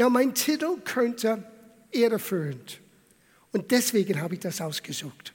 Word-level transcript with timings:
Na, 0.00 0.08
mein 0.08 0.34
Titel 0.34 0.78
könnte 0.82 1.44
irreführend. 1.90 2.80
Und 3.52 3.70
deswegen 3.70 4.18
habe 4.22 4.32
ich 4.32 4.40
das 4.40 4.58
ausgesucht. 4.62 5.34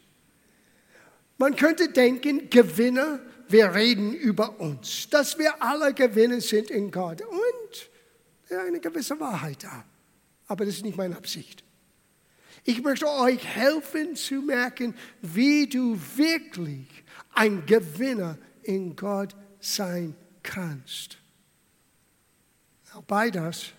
Man 1.38 1.56
könnte 1.56 1.90
denken, 1.90 2.50
Gewinner, 2.50 3.20
wir 3.48 3.76
reden 3.76 4.12
über 4.16 4.60
uns, 4.60 5.08
dass 5.12 5.38
wir 5.38 5.62
alle 5.62 5.94
Gewinner 5.94 6.42
sind 6.42 6.72
in 6.72 6.90
Gott. 6.90 7.22
Und 7.22 8.58
eine 8.58 8.80
gewisse 8.80 9.20
Wahrheit 9.20 9.64
da. 9.64 9.86
Aber 10.48 10.66
das 10.66 10.78
ist 10.78 10.84
nicht 10.84 10.98
meine 10.98 11.16
Absicht. 11.16 11.64
Ich 12.64 12.82
möchte 12.82 13.08
euch 13.08 13.46
helfen 13.46 14.16
zu 14.16 14.42
merken, 14.42 14.96
wie 15.22 15.68
du 15.68 15.96
wirklich 16.16 16.88
ein 17.36 17.68
Gewinner 17.68 18.40
in 18.64 18.96
Gott 18.96 19.36
sein 19.60 20.16
kannst. 20.42 21.20
Bei 23.06 23.30
das 23.30 23.76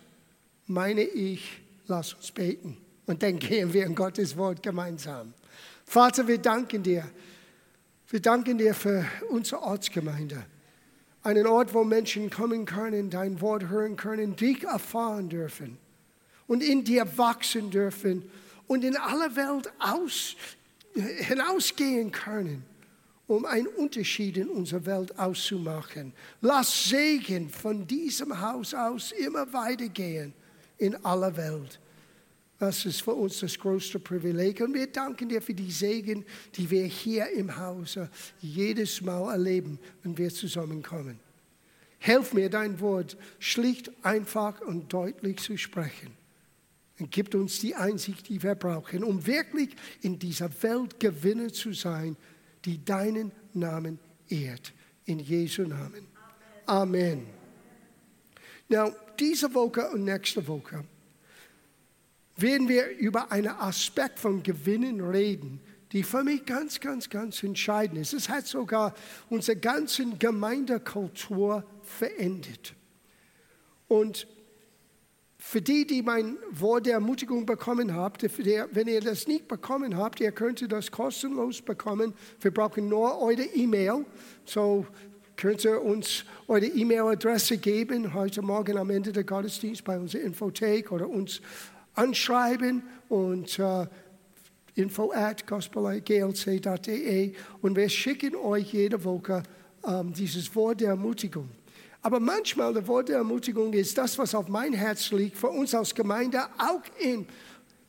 meine 0.66 1.02
ich, 1.02 1.60
lass 1.86 2.14
uns 2.14 2.30
beten. 2.30 2.76
Und 3.06 3.22
dann 3.22 3.38
gehen 3.38 3.72
wir 3.72 3.86
in 3.86 3.94
Gottes 3.94 4.36
Wort 4.36 4.62
gemeinsam. 4.62 5.32
Vater, 5.84 6.26
wir 6.26 6.38
danken 6.38 6.82
dir. 6.82 7.04
Wir 8.08 8.20
danken 8.20 8.58
dir 8.58 8.74
für 8.74 9.04
unsere 9.30 9.62
Ortsgemeinde. 9.62 10.44
Einen 11.22 11.46
Ort, 11.46 11.74
wo 11.74 11.82
Menschen 11.82 12.30
kommen 12.30 12.64
können, 12.66 13.10
dein 13.10 13.40
Wort 13.40 13.68
hören 13.68 13.96
können, 13.96 14.36
dich 14.36 14.62
erfahren 14.62 15.28
dürfen 15.28 15.76
und 16.46 16.62
in 16.62 16.84
dir 16.84 17.18
wachsen 17.18 17.70
dürfen 17.70 18.22
und 18.68 18.84
in 18.84 18.96
aller 18.96 19.34
Welt 19.34 19.72
aus, 19.80 20.36
hinausgehen 20.94 22.12
können, 22.12 22.64
um 23.26 23.44
einen 23.44 23.66
Unterschied 23.66 24.36
in 24.36 24.48
unserer 24.48 24.86
Welt 24.86 25.18
auszumachen. 25.18 26.12
Lass 26.40 26.88
Segen 26.88 27.50
von 27.50 27.88
diesem 27.88 28.40
Haus 28.40 28.72
aus 28.72 29.10
immer 29.10 29.52
weitergehen 29.52 30.32
in 30.78 30.96
aller 31.04 31.36
Welt. 31.36 31.80
Das 32.58 32.86
ist 32.86 33.02
für 33.02 33.12
uns 33.12 33.40
das 33.40 33.58
größte 33.58 33.98
Privileg. 33.98 34.60
Und 34.60 34.72
wir 34.74 34.86
danken 34.86 35.28
dir 35.28 35.42
für 35.42 35.52
die 35.52 35.70
Segen, 35.70 36.24
die 36.54 36.70
wir 36.70 36.84
hier 36.84 37.28
im 37.30 37.56
Hause 37.56 38.10
jedes 38.40 39.02
Mal 39.02 39.32
erleben, 39.32 39.78
wenn 40.02 40.16
wir 40.16 40.30
zusammenkommen. 40.30 41.20
Helf 41.98 42.32
mir, 42.32 42.48
dein 42.48 42.80
Wort 42.80 43.16
schlicht, 43.38 43.90
einfach 44.02 44.60
und 44.62 44.92
deutlich 44.92 45.38
zu 45.38 45.58
sprechen. 45.58 46.16
Und 46.98 47.10
gib 47.10 47.34
uns 47.34 47.58
die 47.58 47.74
Einsicht, 47.74 48.28
die 48.28 48.42
wir 48.42 48.54
brauchen, 48.54 49.04
um 49.04 49.26
wirklich 49.26 49.76
in 50.00 50.18
dieser 50.18 50.50
Welt 50.62 50.98
Gewinner 50.98 51.52
zu 51.52 51.74
sein, 51.74 52.16
die 52.64 52.82
deinen 52.82 53.32
Namen 53.52 53.98
ehrt. 54.28 54.72
In 55.04 55.18
Jesu 55.18 55.62
Namen. 55.62 56.06
Amen. 56.64 57.35
Now, 58.68 58.92
diese 59.18 59.52
Woche 59.54 59.88
und 59.90 60.04
nächste 60.04 60.46
Woche 60.46 60.84
werden 62.36 62.68
wir 62.68 62.88
über 62.98 63.30
einen 63.32 63.48
Aspekt 63.48 64.18
von 64.18 64.42
Gewinnen 64.42 65.00
reden, 65.00 65.60
die 65.92 66.02
für 66.02 66.22
mich 66.22 66.44
ganz, 66.44 66.80
ganz, 66.80 67.08
ganz 67.08 67.42
entscheidend 67.42 67.98
ist. 67.98 68.12
Es 68.12 68.28
hat 68.28 68.46
sogar 68.46 68.94
unsere 69.30 69.58
ganze 69.58 70.04
Gemeindekultur 70.18 71.64
verändert. 71.82 72.74
Und 73.88 74.26
für 75.38 75.62
die, 75.62 75.86
die 75.86 76.02
mein 76.02 76.36
Wort 76.50 76.86
der 76.86 76.94
Ermutigung 76.94 77.46
bekommen 77.46 77.94
habt, 77.94 78.24
wenn 78.24 78.88
ihr 78.88 79.00
das 79.00 79.28
nicht 79.28 79.46
bekommen 79.46 79.96
habt, 79.96 80.18
ihr 80.20 80.32
könnt 80.32 80.70
das 80.72 80.90
kostenlos 80.90 81.62
bekommen. 81.62 82.14
Wir 82.40 82.50
brauchen 82.50 82.88
nur 82.88 83.20
eure 83.20 83.44
E-Mail. 83.44 84.04
So 84.44 84.86
könnt 85.36 85.64
ihr 85.64 85.82
uns 85.82 86.24
eure 86.48 86.66
E-Mail-Adresse 86.66 87.58
geben 87.58 88.14
heute 88.14 88.40
Morgen 88.40 88.78
am 88.78 88.88
Ende 88.90 89.12
der 89.12 89.24
Gottesdienst 89.24 89.84
bei 89.84 89.98
unserer 89.98 90.22
Infothek 90.22 90.90
oder 90.90 91.08
uns 91.08 91.42
anschreiben 91.94 92.82
und 93.08 93.58
uh, 93.58 93.86
info 94.74 95.12
at 95.12 95.46
gospel.glc.de 95.46 97.34
und 97.60 97.76
wir 97.76 97.88
schicken 97.88 98.34
euch 98.36 98.72
jede 98.72 99.04
Woche 99.04 99.42
um, 99.82 100.12
dieses 100.12 100.54
Wort 100.54 100.80
der 100.80 100.90
Ermutigung. 100.90 101.48
Aber 102.00 102.18
manchmal 102.18 102.72
das 102.72 102.86
Wort 102.86 103.08
der 103.08 103.18
Ermutigung 103.18 103.72
ist 103.72 103.98
das, 103.98 104.18
was 104.18 104.34
auf 104.34 104.48
mein 104.48 104.72
Herz 104.72 105.10
liegt, 105.10 105.36
für 105.36 105.48
uns 105.48 105.74
als 105.74 105.94
Gemeinde, 105.94 106.40
auch 106.56 106.82
im, 106.98 107.26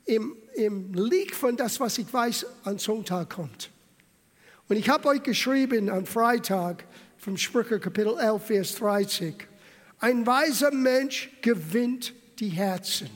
im, 0.05 0.35
im 0.55 0.93
Lieg 0.93 1.33
von 1.33 1.55
das, 1.55 1.79
was 1.79 1.97
ich 1.97 2.11
weiß, 2.11 2.45
an 2.63 2.77
Sonntag 2.77 3.29
kommt. 3.29 3.69
Und 4.67 4.75
ich 4.75 4.89
habe 4.89 5.07
euch 5.07 5.23
geschrieben 5.23 5.89
am 5.89 6.05
Freitag 6.05 6.85
vom 7.17 7.37
Sprüche 7.37 7.79
Kapitel 7.79 8.17
11, 8.17 8.45
Vers 8.45 8.75
30. 8.75 9.35
Ein 9.99 10.25
weiser 10.25 10.71
Mensch 10.71 11.29
gewinnt 11.41 12.13
die 12.39 12.49
Herzen. 12.49 13.09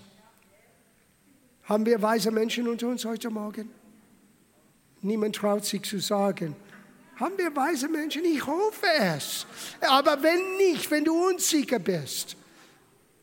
Haben 1.64 1.86
wir 1.86 2.02
weise 2.02 2.32
Menschen 2.32 2.68
unter 2.68 2.88
uns 2.88 3.06
heute 3.06 3.30
Morgen? 3.30 3.70
Niemand 5.02 5.36
traut 5.36 5.66
sich 5.66 5.84
zu 5.84 6.00
sagen, 6.00 6.56
haben 7.16 7.38
wir 7.38 7.56
weise 7.56 7.88
Menschen? 7.88 8.26
Ich 8.26 8.46
hoffe 8.46 8.88
es. 9.16 9.46
Aber 9.82 10.22
wenn 10.24 10.58
nicht, 10.58 10.90
wenn 10.90 11.06
du 11.06 11.14
unsicher 11.28 11.80
bist, 11.80 12.36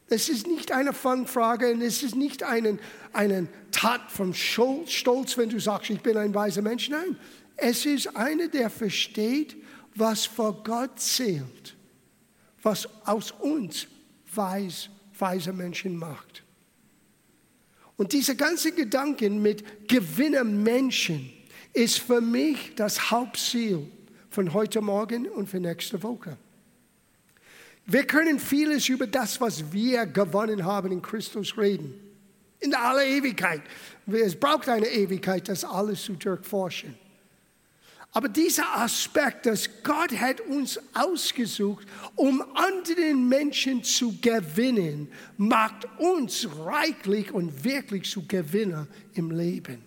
es 0.09 0.29
ist 0.29 0.47
nicht 0.47 0.73
eine 0.73 0.93
Fangfrage 0.93 1.73
und 1.73 1.83
es 1.83 2.03
ist 2.03 2.15
nicht 2.15 2.43
eine 2.43 2.79
einen 3.13 3.49
Tat 3.73 4.11
vom 4.11 4.33
Stolz, 4.33 5.37
wenn 5.37 5.51
du 5.51 5.59
sagst, 5.59 5.91
ich 5.91 6.01
bin 6.01 6.17
ein 6.17 6.35
weiser 6.35 6.63
Mensch. 6.63 6.89
Nein, 6.89 7.17
es 7.57 7.85
ist 7.85 8.17
einer, 8.17 8.49
der 8.49 8.71
versteht, 8.71 9.57
was 9.99 10.27
vor 10.27 10.63
Gott 10.63 11.01
zählt, 11.01 11.77
was 12.63 12.89
aus 13.07 13.33
uns 13.33 13.87
weis, 14.35 14.89
weise 15.19 15.53
Menschen 15.53 15.97
macht. 15.97 16.43
Und 17.97 18.13
diese 18.13 18.37
ganzen 18.37 18.77
Gedanken 18.77 19.43
mit 19.43 19.89
Gewinnermenschen, 19.89 21.33
ist 21.73 21.99
für 21.99 22.21
mich 22.21 22.75
das 22.75 23.11
Hauptziel 23.11 23.87
von 24.31 24.53
heute 24.53 24.81
Morgen 24.81 25.29
und 25.29 25.49
für 25.49 25.61
nächste 25.61 26.03
Woche. 26.03 26.37
Wir 27.87 28.05
können 28.05 28.39
vieles 28.39 28.89
über 28.89 29.07
das, 29.07 29.41
was 29.41 29.73
wir 29.73 30.07
gewonnen 30.07 30.65
haben 30.65 30.93
in 30.93 31.01
Christus 31.01 31.57
reden. 31.57 31.95
In 32.61 32.75
aller 32.75 33.05
Ewigkeit. 33.05 33.63
Es 34.07 34.35
braucht 34.35 34.69
eine 34.69 34.89
Ewigkeit, 34.89 35.49
das 35.49 35.65
alles 35.65 36.03
zu 36.03 36.15
durchforschen. 36.15 36.97
Aber 38.13 38.29
dieser 38.29 38.77
Aspekt, 38.77 39.47
dass 39.47 39.69
Gott 39.83 40.13
hat 40.13 40.41
uns 40.41 40.81
ausgesucht, 40.95 41.87
um 42.15 42.43
anderen 42.55 43.29
Menschen 43.29 43.85
zu 43.85 44.19
gewinnen, 44.21 45.13
macht 45.37 45.87
uns 45.99 46.49
reichlich 46.59 47.33
und 47.33 47.65
wirklich 47.65 48.11
zu 48.11 48.27
Gewinner 48.27 48.87
im 49.15 49.31
Leben. 49.31 49.83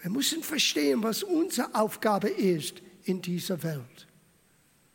Wir 0.00 0.10
müssen 0.10 0.42
verstehen, 0.42 1.02
was 1.02 1.22
unsere 1.22 1.72
Aufgabe 1.74 2.28
ist 2.28 2.82
in 3.04 3.22
dieser 3.22 3.62
Welt. 3.62 4.08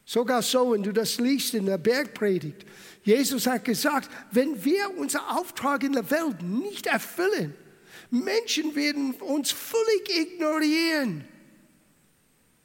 Sogar 0.06 0.42
so, 0.42 0.74
wenn 0.74 0.84
du 0.84 0.92
das 0.92 1.18
liest 1.18 1.54
in 1.54 1.66
der 1.66 1.78
Bergpredigt. 1.78 2.66
Jesus 3.04 3.48
hat 3.48 3.64
gesagt, 3.64 4.10
wenn 4.32 4.64
wir 4.64 4.98
unseren 4.98 5.26
Auftrag 5.26 5.84
in 5.84 5.94
der 5.94 6.10
Welt 6.12 6.42
nicht 6.42 6.88
erfüllen, 6.88 7.54
Menschen 8.10 8.76
werden 8.76 9.14
uns 9.16 9.52
völlig 9.52 10.10
ignorieren. 10.10 11.26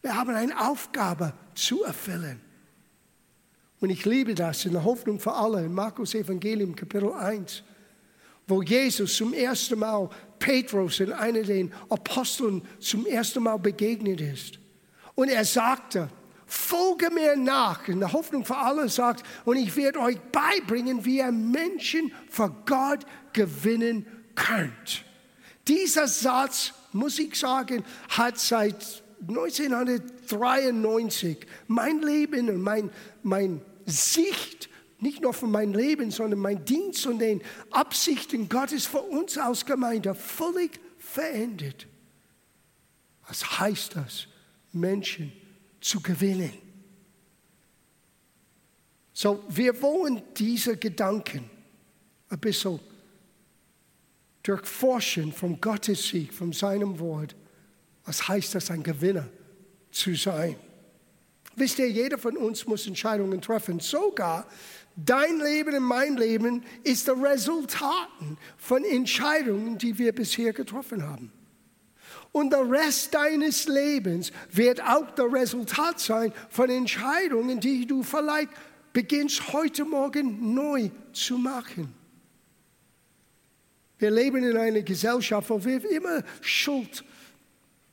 Wir 0.02 0.16
haben 0.16 0.34
eine 0.34 0.68
Aufgabe 0.68 1.32
zu 1.54 1.84
erfüllen. 1.84 2.40
Und 3.80 3.90
ich 3.90 4.04
liebe 4.04 4.34
das 4.34 4.64
in 4.64 4.72
der 4.72 4.84
Hoffnung 4.84 5.18
für 5.18 5.32
alle 5.32 5.64
in 5.64 5.72
Markus 5.72 6.14
Evangelium 6.14 6.74
Kapitel 6.74 7.12
1, 7.12 7.62
wo 8.46 8.62
Jesus 8.62 9.16
zum 9.16 9.32
ersten 9.32 9.78
Mal 9.78 10.10
Petrus 10.38 11.00
in 11.00 11.12
einer 11.12 11.42
den 11.42 11.72
Aposteln 11.88 12.62
zum 12.80 13.06
ersten 13.06 13.44
Mal 13.44 13.58
begegnet 13.58 14.20
ist. 14.20 14.58
Und 15.14 15.28
er 15.28 15.44
sagte, 15.44 16.08
folge 16.46 17.10
mir 17.10 17.36
nach. 17.36 17.86
In 17.86 18.00
der 18.00 18.12
Hoffnung 18.12 18.44
für 18.44 18.56
alle 18.56 18.88
sagt, 18.88 19.24
und 19.44 19.56
ich 19.56 19.74
werde 19.76 20.00
euch 20.00 20.18
beibringen, 20.32 21.04
wie 21.04 21.18
ihr 21.18 21.32
Menschen 21.32 22.12
für 22.28 22.50
Gott 22.66 23.06
gewinnen 23.32 24.06
könnt. 24.34 25.04
Dieser 25.68 26.08
Satz, 26.08 26.72
muss 26.92 27.18
ich 27.18 27.38
sagen, 27.38 27.84
hat 28.08 28.38
seit 28.38 29.01
1993 29.28 31.38
mein 31.68 32.02
Leben 32.02 32.50
und 32.50 32.60
mein, 32.60 32.90
mein 33.22 33.62
Sicht 33.86 34.68
nicht 34.98 35.20
nur 35.20 35.34
von 35.34 35.50
meinem 35.50 35.74
Leben, 35.74 36.12
sondern 36.12 36.38
mein 36.38 36.64
Dienst 36.64 37.04
und 37.06 37.18
den 37.18 37.42
Absichten 37.70 38.48
Gottes 38.48 38.86
für 38.86 39.02
uns 39.02 39.36
als 39.36 39.66
Gemeinde 39.66 40.14
völlig 40.14 40.78
verändert. 40.98 41.88
Was 43.26 43.58
heißt 43.58 43.96
das, 43.96 44.28
Menschen 44.72 45.32
zu 45.80 46.00
gewinnen? 46.00 46.52
So, 49.12 49.42
wir 49.48 49.82
wollen 49.82 50.22
diese 50.36 50.76
Gedanken 50.76 51.50
ein 52.28 52.38
bisschen 52.38 52.78
durchforschen 54.42 55.32
vom 55.32 55.60
Gottes 55.60 56.08
Sieg, 56.08 56.32
von 56.32 56.52
seinem 56.52 56.98
Wort. 56.98 57.36
Was 58.04 58.28
heißt 58.28 58.54
das, 58.54 58.70
ein 58.70 58.82
Gewinner 58.82 59.28
zu 59.90 60.14
sein? 60.14 60.56
Wisst 61.54 61.78
ihr, 61.78 61.90
jeder 61.90 62.18
von 62.18 62.36
uns 62.36 62.66
muss 62.66 62.86
Entscheidungen 62.86 63.40
treffen, 63.40 63.78
sogar 63.78 64.46
Dein 64.96 65.38
Leben 65.38 65.74
und 65.76 65.84
mein 65.84 66.16
Leben 66.16 66.62
ist 66.84 67.08
der 67.08 67.20
Resultat 67.20 68.08
von 68.58 68.84
Entscheidungen, 68.84 69.78
die 69.78 69.96
wir 69.96 70.12
bisher 70.12 70.52
getroffen 70.52 71.02
haben. 71.02 71.32
Und 72.30 72.50
der 72.52 72.70
Rest 72.70 73.14
deines 73.14 73.66
Lebens 73.66 74.32
wird 74.50 74.82
auch 74.82 75.10
der 75.12 75.32
Resultat 75.32 75.98
sein 75.98 76.32
von 76.50 76.68
Entscheidungen, 76.68 77.58
die 77.58 77.86
du 77.86 78.02
vielleicht 78.02 78.50
beginnst 78.92 79.52
heute 79.52 79.84
Morgen 79.84 80.54
neu 80.54 80.90
zu 81.12 81.38
machen. 81.38 81.94
Wir 83.98 84.10
leben 84.10 84.44
in 84.44 84.56
einer 84.56 84.82
Gesellschaft, 84.82 85.48
wo 85.48 85.64
wir 85.64 85.90
immer 85.90 86.22
Schuld, 86.40 87.04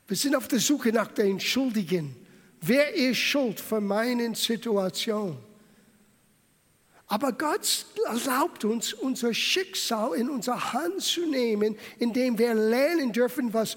wir 0.09 0.17
sind 0.17 0.35
auf 0.35 0.47
der 0.47 0.59
Suche 0.59 0.91
nach 0.91 1.07
den 1.09 1.39
Schuldigen. 1.39 2.15
Wer 2.61 2.95
ist 2.95 3.19
schuld 3.19 3.59
für 3.59 3.79
meine 3.79 4.33
Situation? 4.35 5.37
Aber 7.05 7.31
Gott 7.31 7.85
erlaubt 8.07 8.65
uns, 8.65 8.93
unser 8.93 9.33
Schicksal 9.33 10.15
in 10.15 10.29
unsere 10.29 10.73
Hand 10.73 11.01
zu 11.01 11.27
nehmen, 11.27 11.75
indem 11.99 12.37
wir 12.37 12.53
lernen 12.55 13.11
dürfen, 13.11 13.53
was, 13.53 13.75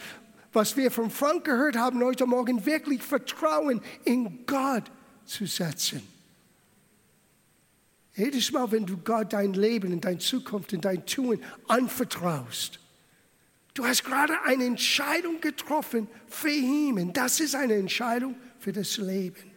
was 0.52 0.76
wir 0.76 0.90
von 0.90 1.10
Frank 1.10 1.44
gehört 1.44 1.76
haben 1.76 2.02
heute 2.02 2.26
Morgen, 2.26 2.64
wirklich 2.64 3.02
Vertrauen 3.02 3.82
in 4.04 4.44
Gott 4.46 4.84
zu 5.26 5.46
setzen. 5.46 6.02
Jedes 8.14 8.52
Mal, 8.52 8.70
wenn 8.70 8.84
du 8.86 8.98
Gott 8.98 9.32
dein 9.32 9.52
Leben 9.54 9.92
und 9.92 10.04
deine 10.04 10.18
Zukunft 10.18 10.72
und 10.72 10.84
dein 10.84 11.04
Tun 11.06 11.40
anvertraust, 11.68 12.81
du 13.74 13.84
hast 13.84 14.04
gerade 14.04 14.40
eine 14.44 14.64
Entscheidung 14.64 15.40
getroffen 15.40 16.08
für 16.28 16.50
ihn. 16.50 16.98
Und 16.98 17.16
das 17.16 17.40
ist 17.40 17.54
eine 17.54 17.74
Entscheidung 17.74 18.36
für 18.58 18.72
das 18.72 18.96
Leben. 18.96 19.50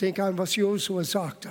Denk 0.00 0.18
an, 0.20 0.38
was 0.38 0.54
Josua 0.54 1.02
sagte. 1.02 1.50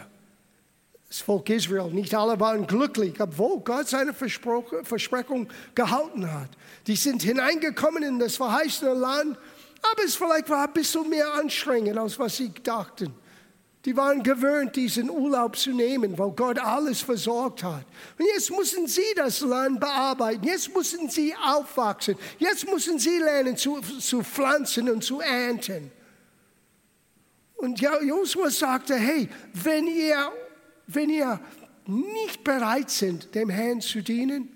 Das 1.07 1.19
Volk 1.21 1.49
Israel, 1.49 1.89
nicht 1.91 2.13
alle 2.13 2.37
waren 2.39 2.67
glücklich, 2.67 3.19
obwohl 3.19 3.61
Gott 3.61 3.87
seine 3.87 4.13
Versprechung 4.13 5.47
gehalten 5.73 6.31
hat. 6.31 6.49
Die 6.85 6.97
sind 6.97 7.23
hineingekommen 7.23 8.03
in 8.03 8.19
das 8.19 8.35
verheißene 8.35 8.93
Land, 8.93 9.37
aber 9.81 10.03
es 10.03 10.15
vielleicht 10.15 10.49
war 10.49 10.67
ein 10.67 10.73
bisschen 10.73 11.09
mehr 11.09 11.33
anstrengend, 11.33 11.97
als 11.97 12.19
was 12.19 12.35
sie 12.35 12.51
dachten. 12.61 13.13
Die 13.87 13.95
waren 13.95 14.21
gewöhnt, 14.21 14.75
diesen 14.75 15.09
Urlaub 15.09 15.55
zu 15.55 15.71
nehmen, 15.71 16.17
weil 16.17 16.31
Gott 16.31 16.59
alles 16.59 16.99
versorgt 16.99 17.63
hat. 17.63 17.85
Und 18.19 18.25
jetzt 18.33 18.51
müssen 18.51 18.85
sie 18.85 19.13
das 19.15 19.39
Land 19.39 19.79
bearbeiten. 19.79 20.43
Jetzt 20.43 20.75
müssen 20.75 21.09
sie 21.09 21.33
aufwachsen. 21.41 22.17
Jetzt 22.37 22.69
müssen 22.69 22.99
sie 22.99 23.17
lernen 23.17 23.55
zu, 23.55 23.79
zu 23.79 24.23
pflanzen 24.23 24.89
und 24.89 25.05
zu 25.05 25.21
ernten. 25.21 25.89
Und 27.55 27.79
Josua 27.79 28.49
sagte, 28.49 28.93
hey, 28.93 29.29
wenn 29.53 29.87
ihr, 29.87 30.33
wenn 30.87 31.09
ihr 31.09 31.39
nicht 31.85 32.43
bereit 32.43 32.89
seid, 32.89 33.33
dem 33.33 33.49
Herrn 33.49 33.79
zu 33.79 34.01
dienen, 34.01 34.49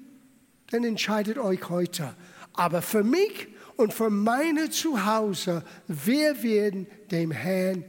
dann 0.71 0.83
entscheidet 0.83 1.37
euch 1.37 1.69
heute. 1.69 2.15
Aber 2.51 2.81
für 2.81 3.05
mich 3.05 3.47
und 3.77 3.93
für 3.93 4.09
meine 4.09 4.69
Zuhause, 4.71 5.63
wir 5.87 6.43
werden 6.43 6.85
dem 7.09 7.31
Herrn 7.31 7.85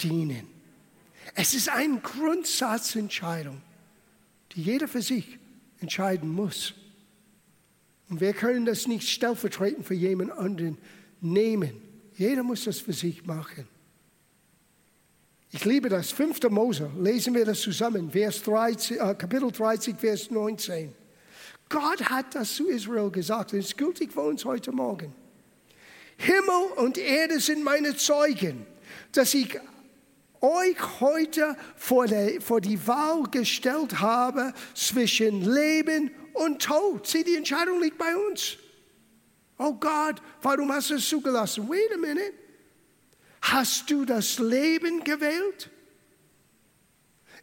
dienen. 0.00 0.55
Es 1.38 1.52
ist 1.52 1.68
eine 1.68 1.98
Grundsatzentscheidung, 2.00 3.60
die 4.52 4.62
jeder 4.62 4.88
für 4.88 5.02
sich 5.02 5.38
entscheiden 5.80 6.30
muss. 6.30 6.72
Und 8.08 8.20
wir 8.20 8.32
können 8.32 8.64
das 8.64 8.86
nicht 8.86 9.06
stellvertretend 9.06 9.86
für 9.86 9.94
jemand 9.94 10.32
anderen 10.32 10.78
nehmen. 11.20 11.82
Jeder 12.16 12.42
muss 12.42 12.64
das 12.64 12.78
für 12.78 12.94
sich 12.94 13.26
machen. 13.26 13.68
Ich 15.52 15.66
liebe 15.66 15.90
das. 15.90 16.10
5. 16.10 16.42
Mose, 16.48 16.90
lesen 16.98 17.34
wir 17.34 17.44
das 17.44 17.60
zusammen, 17.60 18.10
Vers 18.10 18.42
30, 18.42 18.98
äh, 18.98 19.14
Kapitel 19.14 19.52
30, 19.52 19.96
Vers 19.96 20.30
19. 20.30 20.94
Gott 21.68 22.02
hat 22.08 22.34
das 22.34 22.54
zu 22.54 22.68
Israel 22.68 23.10
gesagt 23.10 23.52
es 23.52 23.66
ist 23.66 23.76
gültig 23.76 24.12
für 24.12 24.20
uns 24.20 24.44
heute 24.46 24.72
Morgen. 24.72 25.12
Himmel 26.16 26.72
und 26.76 26.96
Erde 26.96 27.40
sind 27.40 27.62
meine 27.62 27.94
Zeugen, 27.94 28.66
dass 29.12 29.34
ich 29.34 29.58
euch 30.40 31.00
heute 31.00 31.56
vor, 31.76 32.06
der, 32.06 32.40
vor 32.40 32.60
die 32.60 32.86
Wahl 32.86 33.24
gestellt 33.30 34.00
habe 34.00 34.52
zwischen 34.74 35.42
Leben 35.42 36.10
und 36.34 36.62
Tod. 36.62 37.06
Sieh, 37.06 37.24
die 37.24 37.36
Entscheidung 37.36 37.80
liegt 37.80 37.98
bei 37.98 38.16
uns. 38.16 38.56
Oh 39.58 39.74
Gott, 39.74 40.20
warum 40.42 40.72
hast 40.72 40.90
du 40.90 40.94
es 40.94 41.08
zugelassen? 41.08 41.68
Wait 41.68 41.92
a 41.94 41.96
minute. 41.96 42.32
Hast 43.40 43.90
du 43.90 44.04
das 44.04 44.38
Leben 44.38 45.02
gewählt? 45.04 45.70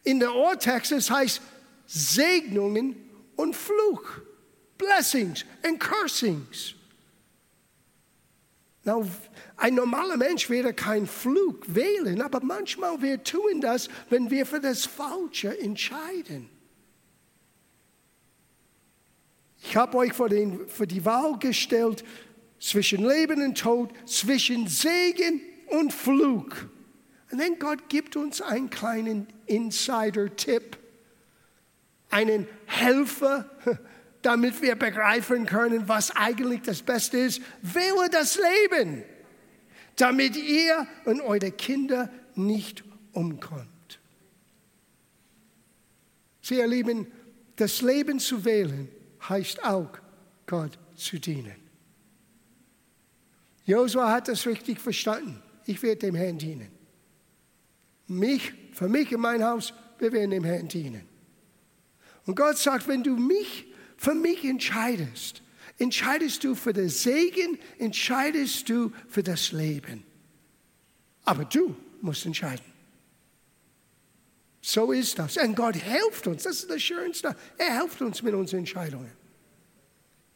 In 0.04 0.20
der 0.20 0.34
Urtext 0.34 0.92
es 0.92 1.10
heißt 1.10 1.42
Segnungen 1.88 3.10
und 3.36 3.56
Fluch. 3.56 4.04
Blessings 4.78 5.46
and 5.64 5.80
cursings. 5.80 6.76
Now, 8.86 9.08
ein 9.56 9.76
normaler 9.76 10.18
Mensch 10.18 10.50
würde 10.50 10.74
keinen 10.74 11.08
Fluch 11.08 11.56
wählen, 11.68 12.22
aber 12.22 12.42
manchmal 12.42 13.02
wir 13.02 13.24
tun 13.24 13.62
das, 13.62 13.88
wenn 14.10 14.30
wir 14.30 14.46
für 14.46 14.60
das 14.60 14.86
Falsche 14.86 15.58
entscheiden. 15.60 16.50
Ich 19.66 19.78
habe 19.78 19.98
euch 19.98 20.12
vor, 20.12 20.28
den, 20.28 20.68
vor 20.68 20.86
die 20.86 21.06
Wahl 21.06 21.40
gestellt 21.40 22.04
zwischen 22.60 23.08
Leben 23.08 23.42
und 23.42 23.58
Tod, 23.58 23.92
zwischen 24.06 24.68
Segen 24.68 25.42
und 25.68 25.94
Fluch. 25.94 26.54
Und 27.32 27.40
dann 27.40 27.58
Gott 27.60 27.88
gibt 27.88 28.18
uns 28.18 28.42
einen 28.42 28.70
kleinen 28.70 29.28
Insider-Tipp, 29.46 30.78
einen 32.10 32.48
Helfer, 32.66 33.50
damit 34.24 34.62
wir 34.62 34.76
begreifen 34.76 35.46
können, 35.46 35.88
was 35.88 36.12
eigentlich 36.16 36.62
das 36.62 36.82
Beste 36.82 37.18
ist. 37.18 37.42
Wähle 37.62 38.10
das 38.12 38.38
Leben, 38.38 39.04
damit 39.96 40.36
ihr 40.36 40.88
und 41.06 41.22
eure 41.22 41.52
Kinder 41.52 42.10
nicht 42.36 42.84
umkommt. 43.12 43.70
Sie, 46.42 46.56
ihr 46.56 46.68
Lieben, 46.68 47.08
das 47.56 47.82
Leben 47.82 48.20
zu 48.20 48.44
wählen 48.44 48.90
heißt 49.30 49.64
auch, 49.64 49.92
Gott 50.48 50.78
zu 50.96 51.20
dienen. 51.20 51.56
Josua 53.66 54.12
hat 54.12 54.28
das 54.28 54.46
richtig 54.46 54.82
verstanden 54.82 55.42
ich 55.66 55.82
werde 55.82 55.98
dem 55.98 56.16
Herrn 56.16 56.38
dienen. 56.38 56.70
Mich, 58.08 58.54
für 58.74 58.90
mich 58.90 59.14
und 59.14 59.22
mein 59.22 59.44
Haus, 59.44 59.74
wir 60.00 60.12
werden 60.12 60.32
dem 60.32 60.44
Herrn 60.44 60.68
dienen. 60.68 61.08
Und 62.26 62.36
Gott 62.36 62.58
sagt, 62.58 62.88
wenn 62.88 63.04
du 63.04 63.16
mich 63.16 63.73
für 64.04 64.16
mich 64.16 64.44
entscheidest, 64.44 65.42
entscheidest 65.78 66.44
du 66.44 66.56
für 66.56 66.74
den 66.74 66.90
Segen, 66.90 67.58
entscheidest 67.80 68.68
du 68.68 68.92
für 69.08 69.24
das 69.24 69.54
Leben. 69.54 70.04
Aber 71.24 71.46
du 71.46 71.74
musst 72.02 72.26
entscheiden. 72.26 72.66
So 74.62 74.92
ist 74.92 75.18
das. 75.20 75.38
Und 75.38 75.56
Gott 75.56 75.78
hilft 75.78 76.28
uns. 76.28 76.44
Das 76.44 76.58
ist 76.58 76.70
das 76.70 76.82
Schönste. 76.82 77.34
Er 77.58 77.80
hilft 77.80 78.02
uns 78.02 78.22
mit 78.22 78.34
unseren 78.34 78.60
Entscheidungen. 78.60 79.12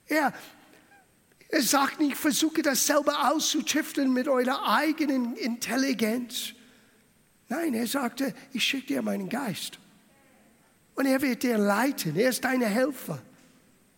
Er, 0.06 0.34
er 1.50 1.62
sagt 1.62 2.00
nicht, 2.00 2.16
versuche 2.16 2.62
das 2.62 2.86
selber 2.86 3.34
auszuschiften 3.34 4.14
mit 4.14 4.30
eurer 4.30 4.66
eigenen 4.78 5.36
Intelligenz. 5.36 6.54
Nein, 7.50 7.74
er 7.74 7.88
sagte, 7.88 8.34
ich 8.54 8.64
schicke 8.64 8.88
dir 8.88 9.02
meinen 9.02 9.28
Geist. 9.28 9.78
Und 10.96 11.06
er 11.06 11.22
wird 11.22 11.44
dir 11.44 11.58
leiten. 11.58 12.16
Er 12.16 12.30
ist 12.30 12.46
dein 12.46 12.62
Helfer. 12.62 13.22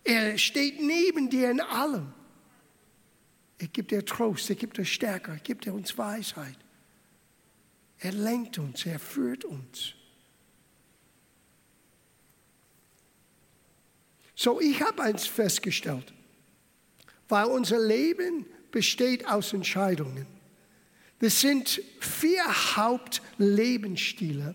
Er 0.04 0.38
steht 0.38 0.80
neben 0.80 1.28
dir 1.28 1.50
in 1.50 1.60
allem. 1.60 2.12
Er 3.58 3.68
gibt 3.68 3.90
dir 3.90 4.04
Trost, 4.04 4.48
er 4.48 4.56
gibt 4.56 4.78
dir 4.78 4.84
Stärke, 4.84 5.32
er 5.32 5.38
gibt 5.38 5.66
dir 5.66 5.74
uns 5.74 5.96
Weisheit. 5.98 6.56
Er 7.98 8.12
lenkt 8.12 8.58
uns, 8.58 8.86
er 8.86 8.98
führt 8.98 9.44
uns. 9.44 9.94
So, 14.34 14.58
ich 14.60 14.80
habe 14.80 15.02
eins 15.02 15.26
festgestellt 15.26 16.14
weil 17.30 17.46
unser 17.46 17.78
Leben 17.78 18.44
besteht 18.70 19.26
aus 19.26 19.52
Entscheidungen. 19.52 20.26
Das 21.20 21.40
sind 21.40 21.82
vier 22.00 22.44
Hauptlebensstile, 22.76 24.54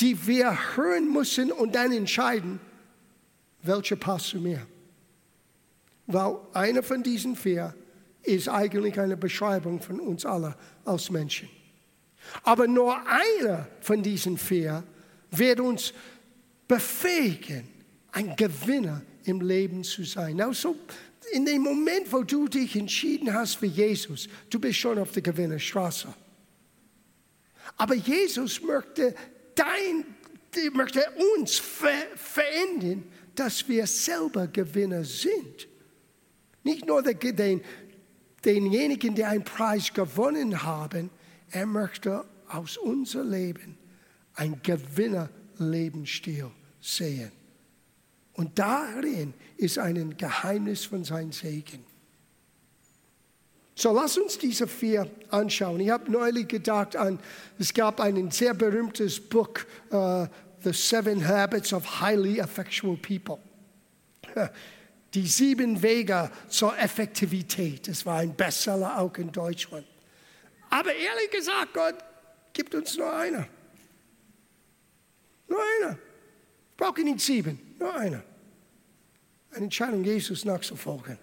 die 0.00 0.26
wir 0.26 0.76
hören 0.76 1.12
müssen 1.12 1.52
und 1.52 1.74
dann 1.74 1.92
entscheiden, 1.92 2.60
welcher 3.62 3.96
passt 3.96 4.28
zu 4.28 4.38
mir. 4.38 4.66
Weil 6.06 6.36
einer 6.52 6.82
von 6.82 7.02
diesen 7.02 7.36
vier 7.36 7.74
ist 8.22 8.48
eigentlich 8.48 8.98
eine 8.98 9.16
Beschreibung 9.16 9.80
von 9.80 10.00
uns 10.00 10.24
alle 10.24 10.56
als 10.84 11.10
Menschen. 11.10 11.48
Aber 12.42 12.66
nur 12.66 12.96
einer 13.06 13.68
von 13.80 14.02
diesen 14.02 14.38
vier 14.38 14.82
wird 15.30 15.60
uns 15.60 15.92
befähigen, 16.66 17.68
ein 18.12 18.34
Gewinner 18.36 19.02
im 19.24 19.40
Leben 19.40 19.84
zu 19.84 20.04
sein. 20.04 20.40
Also 20.40 20.76
in 21.32 21.44
dem 21.44 21.62
Moment, 21.62 22.10
wo 22.12 22.22
du 22.22 22.48
dich 22.48 22.76
entschieden 22.76 23.32
hast 23.32 23.56
für 23.56 23.66
Jesus, 23.66 24.28
du 24.50 24.58
bist 24.58 24.78
schon 24.78 24.98
auf 24.98 25.12
der 25.12 25.22
Gewinnerstraße. 25.22 26.14
Aber 27.76 27.94
Jesus 27.94 28.62
möchte, 28.62 29.14
dein, 29.54 30.04
möchte 30.72 31.04
uns 31.34 31.58
ver 31.58 32.06
verändern, 32.16 33.04
dass 33.38 33.68
wir 33.68 33.86
selber 33.86 34.46
Gewinner 34.48 35.04
sind. 35.04 35.68
Nicht 36.64 36.86
nur 36.86 37.02
den, 37.02 37.62
denjenigen, 38.44 39.14
die 39.14 39.24
einen 39.24 39.44
Preis 39.44 39.92
gewonnen 39.92 40.62
haben, 40.62 41.10
er 41.50 41.66
möchte 41.66 42.24
aus 42.48 42.76
unserem 42.76 43.30
Leben 43.30 43.78
ein 44.34 44.60
Gewinnerlebensstil 44.62 46.50
sehen. 46.80 47.32
Und 48.34 48.58
darin 48.58 49.34
ist 49.56 49.78
ein 49.78 50.16
Geheimnis 50.16 50.84
von 50.84 51.04
seinem 51.04 51.32
Segen. 51.32 51.84
So, 53.74 53.92
lass 53.92 54.18
uns 54.18 54.38
diese 54.38 54.66
vier 54.66 55.08
anschauen. 55.30 55.78
Ich 55.80 55.90
habe 55.90 56.10
neulich 56.10 56.48
gedacht 56.48 56.96
an, 56.96 57.20
es 57.60 57.72
gab 57.72 58.00
ein 58.00 58.30
sehr 58.32 58.54
berühmtes 58.54 59.20
Buch, 59.20 59.50
uh, 59.92 60.26
The 60.62 60.72
Seven 60.72 61.26
Habits 61.26 61.72
of 61.72 62.00
Highly 62.00 62.38
Effectual 62.40 62.96
People. 62.96 63.38
Die 65.14 65.26
sieben 65.26 65.82
Wege 65.82 66.30
zur 66.48 66.76
Effektivität. 66.78 67.88
Das 67.88 68.04
war 68.04 68.18
ein 68.18 68.34
Bestseller 68.34 68.98
auch 68.98 69.16
in 69.16 69.32
Deutschland. 69.32 69.86
Aber 70.70 70.92
ehrlich 70.94 71.30
gesagt, 71.30 71.72
Gott 71.72 71.96
gibt 72.52 72.74
uns 72.74 72.96
nur 72.96 73.14
einer. 73.14 73.48
Nur 75.48 75.60
einer. 75.80 75.98
Brauchen 76.76 77.04
nicht 77.04 77.20
sieben, 77.20 77.74
nur 77.78 77.94
einer. 77.94 78.22
Eine 79.50 79.64
Entscheidung, 79.64 80.04
Jesus 80.04 80.44
nachzufolgen. 80.44 81.18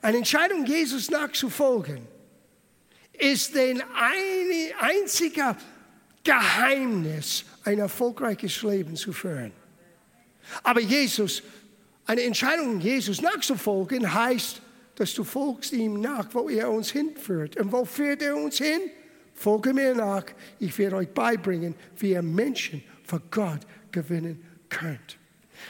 Eine 0.00 0.18
Entscheidung, 0.18 0.64
Jesus 0.64 1.10
nachzufolgen, 1.10 2.06
ist 3.12 3.56
ein 3.56 3.82
einziger 4.80 5.56
Geheimnis, 6.24 7.44
ein 7.66 7.78
erfolgreiches 7.78 8.62
Leben 8.62 8.96
zu 8.96 9.12
führen. 9.12 9.52
Aber 10.62 10.80
Jesus, 10.80 11.42
eine 12.06 12.22
Entscheidung, 12.22 12.80
Jesus 12.80 13.20
nachzufolgen, 13.20 14.12
heißt, 14.12 14.62
dass 14.94 15.12
du 15.14 15.24
folgst 15.24 15.72
ihm 15.72 16.00
nach, 16.00 16.32
wo 16.32 16.48
er 16.48 16.70
uns 16.70 16.90
hinführt. 16.90 17.56
Und 17.56 17.72
wo 17.72 17.84
führt 17.84 18.22
er 18.22 18.36
uns 18.36 18.58
hin? 18.58 18.80
Folge 19.34 19.74
mir 19.74 19.94
nach. 19.94 20.24
Ich 20.58 20.78
werde 20.78 20.96
euch 20.96 21.08
beibringen, 21.08 21.74
wie 21.98 22.12
ihr 22.12 22.22
Menschen 22.22 22.82
für 23.04 23.20
Gott 23.30 23.60
gewinnen 23.92 24.42
könnt. 24.68 25.18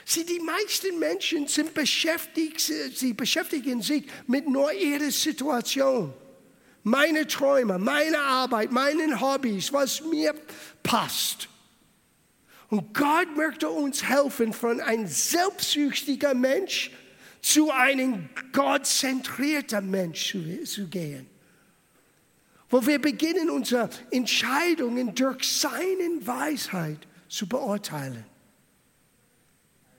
Sie, 0.05 0.25
die 0.25 0.41
meisten 0.41 0.99
Menschen 0.99 1.47
sind 1.49 1.75
beschäftigt, 1.75 2.61
sie 2.61 3.13
beschäftigen 3.13 3.83
sich 3.83 4.05
mit 4.27 4.49
nur 4.49 4.73
ihrer 4.73 5.11
Situation. 5.11 6.13
Meine 6.83 7.27
Träume, 7.27 7.79
meine 7.79 8.19
Arbeit, 8.19 8.71
meine 8.71 9.21
Hobbys, 9.21 9.73
was 9.73 10.03
mir 10.03 10.35
passt. 10.83 11.49
Und 12.69 12.95
Gott 12.95 13.37
möchte 13.37 13.69
uns 13.69 14.03
helfen, 14.03 14.53
von 14.53 14.81
einem 14.81 15.07
selbstsüchtiger 15.07 16.35
Mensch 16.35 16.91
zu 17.41 17.71
einem 17.71 18.29
gottzentrierten 18.53 19.89
Mensch 19.89 20.33
zu, 20.33 20.65
zu 20.65 20.89
gehen. 20.89 21.29
Wo 22.69 22.85
wir 22.85 23.01
beginnen, 23.01 23.51
unsere 23.51 23.89
Entscheidungen 24.11 25.15
durch 25.15 25.45
seine 25.61 26.27
Weisheit 26.27 27.07
zu 27.29 27.49
beurteilen. 27.49 28.25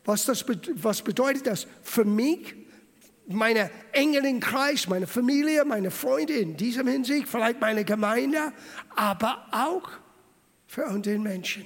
Was, 0.04 0.26
das, 0.26 0.44
was 0.74 1.02
bedeutet 1.02 1.48
das 1.48 1.68
für 1.84 2.04
mich, 2.04 2.56
meine 3.28 3.72
engeren 3.92 4.40
Kreis, 4.40 4.88
meine 4.88 5.08
Familie, 5.08 5.64
meine 5.66 5.92
Freunde 5.92 6.34
in 6.34 6.56
diesem 6.56 6.88
Hinsicht, 6.88 7.28
vielleicht 7.28 7.60
meine 7.62 7.84
Gemeinde, 7.86 8.54
aber 8.96 9.48
auch 9.52 9.90
für 10.66 10.86
andere 10.86 11.18
Menschen. 11.18 11.66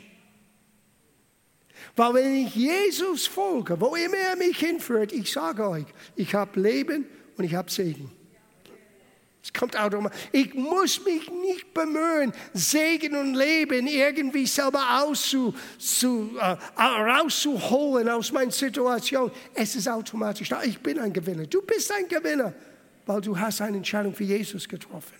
Weil 1.95 2.13
wenn 2.13 2.35
ich 2.45 2.55
Jesus 2.55 3.27
folge, 3.27 3.79
wo 3.79 3.95
immer 3.95 4.17
er 4.17 4.35
mich 4.35 4.57
hinführt, 4.57 5.11
ich 5.11 5.31
sage 5.31 5.67
euch, 5.67 5.85
ich 6.15 6.33
habe 6.33 6.59
Leben 6.59 7.05
und 7.37 7.43
ich 7.43 7.55
habe 7.55 7.69
Segen. 7.69 8.11
Es 9.43 9.51
kommt 9.51 9.75
automatisch. 9.75 10.19
Ich 10.31 10.53
muss 10.53 11.03
mich 11.03 11.29
nicht 11.31 11.73
bemühen, 11.73 12.31
Segen 12.53 13.15
und 13.15 13.33
Leben 13.33 13.87
irgendwie 13.87 14.45
selber 14.45 15.01
auszu, 15.01 15.53
zu, 15.79 16.37
äh, 16.39 16.55
rauszuholen 16.77 18.07
aus 18.09 18.31
meiner 18.31 18.51
Situation. 18.51 19.31
Es 19.55 19.75
ist 19.75 19.87
automatisch 19.87 20.49
da. 20.49 20.61
Ich 20.61 20.79
bin 20.79 20.99
ein 20.99 21.11
Gewinner. 21.11 21.47
Du 21.47 21.63
bist 21.63 21.91
ein 21.91 22.07
Gewinner, 22.07 22.53
weil 23.07 23.21
du 23.21 23.37
hast 23.37 23.61
eine 23.61 23.77
Entscheidung 23.77 24.13
für 24.13 24.25
Jesus 24.25 24.67
getroffen. 24.67 25.17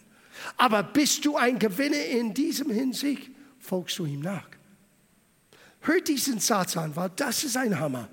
Aber 0.56 0.84
bist 0.84 1.26
du 1.26 1.36
ein 1.36 1.58
Gewinner 1.58 2.06
in 2.06 2.32
diesem 2.32 2.70
Hinsicht, 2.70 3.32
folgst 3.60 3.98
du 3.98 4.06
ihm 4.06 4.20
nach. 4.20 4.51
Hört 5.82 6.08
diesen 6.08 6.40
Satz 6.40 6.78
an, 6.78 6.96
weil 6.96 7.12
das 7.16 7.44
ist 7.44 7.58
ein 7.58 7.80
Hammer. 7.80 8.08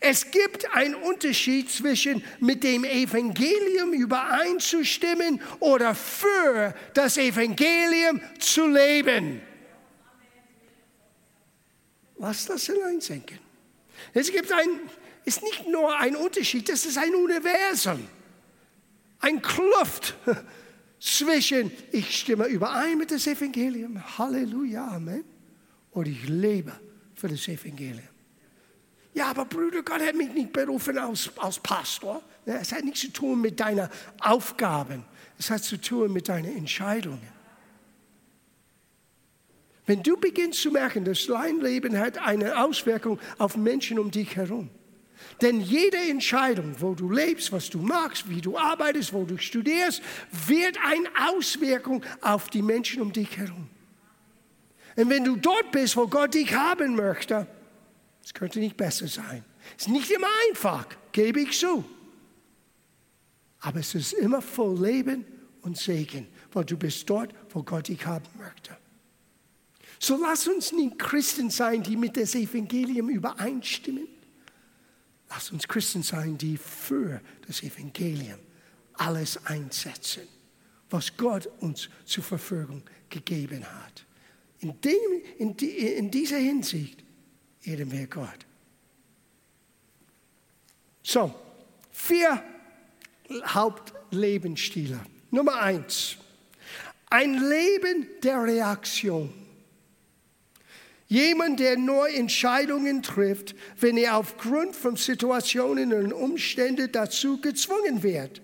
Es 0.00 0.30
gibt 0.30 0.70
einen 0.74 0.94
Unterschied 0.94 1.70
zwischen 1.70 2.22
mit 2.40 2.62
dem 2.62 2.84
Evangelium 2.84 3.92
übereinzustimmen 3.92 5.40
oder 5.60 5.94
für 5.94 6.74
das 6.94 7.16
Evangelium 7.16 8.20
zu 8.38 8.66
leben. 8.66 9.40
Lass 12.18 12.46
das 12.46 12.66
hineinsenken. 12.66 13.38
Es 14.12 14.30
gibt 14.30 14.52
ein, 14.52 14.68
ist 15.24 15.42
nicht 15.42 15.68
nur 15.68 15.96
ein 15.96 16.16
Unterschied, 16.16 16.68
das 16.68 16.84
ist 16.84 16.98
ein 16.98 17.14
Universum, 17.14 18.06
ein 19.20 19.40
Kluft 19.40 20.16
zwischen 21.00 21.70
ich 21.92 22.18
stimme 22.18 22.46
überein 22.46 22.98
mit 22.98 23.10
dem 23.10 23.18
Evangelium, 23.18 24.18
Halleluja, 24.18 24.86
Amen, 24.88 25.24
oder 25.98 26.08
ich 26.08 26.28
lebe 26.28 26.72
für 27.14 27.26
das 27.26 27.48
Evangelium. 27.48 28.06
Ja, 29.14 29.30
aber 29.30 29.46
Brüder, 29.46 29.82
Gott 29.82 30.00
hat 30.00 30.14
mich 30.14 30.32
nicht 30.32 30.52
berufen 30.52 30.96
als, 30.96 31.28
als 31.38 31.58
Pastor. 31.58 32.22
Es 32.46 32.70
hat 32.72 32.84
nichts 32.84 33.00
zu 33.00 33.12
tun 33.12 33.40
mit 33.40 33.58
deinen 33.58 33.88
Aufgaben. 34.20 35.04
Es 35.38 35.50
hat 35.50 35.64
zu 35.64 35.80
tun 35.80 36.12
mit 36.12 36.28
deinen 36.28 36.56
Entscheidungen. 36.56 37.36
Wenn 39.86 40.04
du 40.04 40.16
beginnst 40.16 40.62
zu 40.62 40.70
merken, 40.70 41.04
dein 41.04 41.60
Leben 41.60 41.98
hat 41.98 42.18
eine 42.18 42.64
Auswirkung 42.64 43.18
auf 43.38 43.56
Menschen 43.56 43.98
um 43.98 44.12
dich 44.12 44.36
herum. 44.36 44.70
Denn 45.42 45.60
jede 45.60 45.96
Entscheidung, 45.96 46.76
wo 46.78 46.94
du 46.94 47.10
lebst, 47.10 47.50
was 47.50 47.70
du 47.70 47.78
magst, 47.78 48.28
wie 48.28 48.40
du 48.40 48.56
arbeitest, 48.56 49.12
wo 49.12 49.24
du 49.24 49.36
studierst, 49.36 50.00
wird 50.46 50.78
eine 50.84 51.08
Auswirkung 51.28 52.04
auf 52.20 52.50
die 52.50 52.62
Menschen 52.62 53.02
um 53.02 53.12
dich 53.12 53.36
herum. 53.36 53.68
Und 54.98 55.10
wenn 55.10 55.22
du 55.22 55.36
dort 55.36 55.70
bist, 55.70 55.96
wo 55.96 56.08
Gott 56.08 56.34
dich 56.34 56.52
haben 56.52 56.96
möchte, 56.96 57.46
es 58.24 58.34
könnte 58.34 58.58
nicht 58.58 58.76
besser 58.76 59.06
sein. 59.06 59.44
Es 59.76 59.86
ist 59.86 59.92
nicht 59.92 60.10
immer 60.10 60.26
einfach, 60.48 60.88
gebe 61.12 61.40
ich 61.40 61.56
zu. 61.56 61.84
Aber 63.60 63.78
es 63.78 63.94
ist 63.94 64.12
immer 64.14 64.42
voll 64.42 64.76
Leben 64.84 65.24
und 65.62 65.78
Segen, 65.78 66.26
weil 66.52 66.64
du 66.64 66.76
bist 66.76 67.08
dort, 67.08 67.32
wo 67.50 67.62
Gott 67.62 67.86
dich 67.86 68.04
haben 68.06 68.24
möchte. 68.38 68.76
So 70.00 70.20
lass 70.20 70.48
uns 70.48 70.72
nicht 70.72 70.98
Christen 70.98 71.50
sein, 71.50 71.84
die 71.84 71.96
mit 71.96 72.16
dem 72.16 72.24
Evangelium 72.24 73.08
übereinstimmen. 73.08 74.08
Lass 75.28 75.52
uns 75.52 75.68
Christen 75.68 76.02
sein, 76.02 76.36
die 76.36 76.56
für 76.56 77.20
das 77.46 77.62
Evangelium 77.62 78.40
alles 78.94 79.46
einsetzen, 79.46 80.26
was 80.90 81.16
Gott 81.16 81.46
uns 81.60 81.88
zur 82.04 82.24
Verfügung 82.24 82.82
gegeben 83.08 83.64
hat. 83.64 84.07
In, 84.60 84.80
dem, 84.80 85.22
in, 85.38 85.56
die, 85.56 85.70
in 85.70 86.10
dieser 86.10 86.38
Hinsicht 86.38 87.04
ehren 87.62 87.90
wir 87.92 88.06
Gott. 88.06 88.46
So, 91.02 91.32
vier 91.90 92.42
Hauptlebensstile. 93.46 95.00
Nummer 95.30 95.60
eins, 95.60 96.16
ein 97.10 97.34
Leben 97.34 98.06
der 98.22 98.42
Reaktion. 98.42 99.32
Jemand, 101.06 101.58
der 101.60 101.78
nur 101.78 102.10
Entscheidungen 102.10 103.02
trifft, 103.02 103.54
wenn 103.80 103.96
er 103.96 104.18
aufgrund 104.18 104.76
von 104.76 104.96
Situationen 104.96 105.94
und 105.94 106.12
Umständen 106.12 106.92
dazu 106.92 107.40
gezwungen 107.40 108.02
wird. 108.02 108.42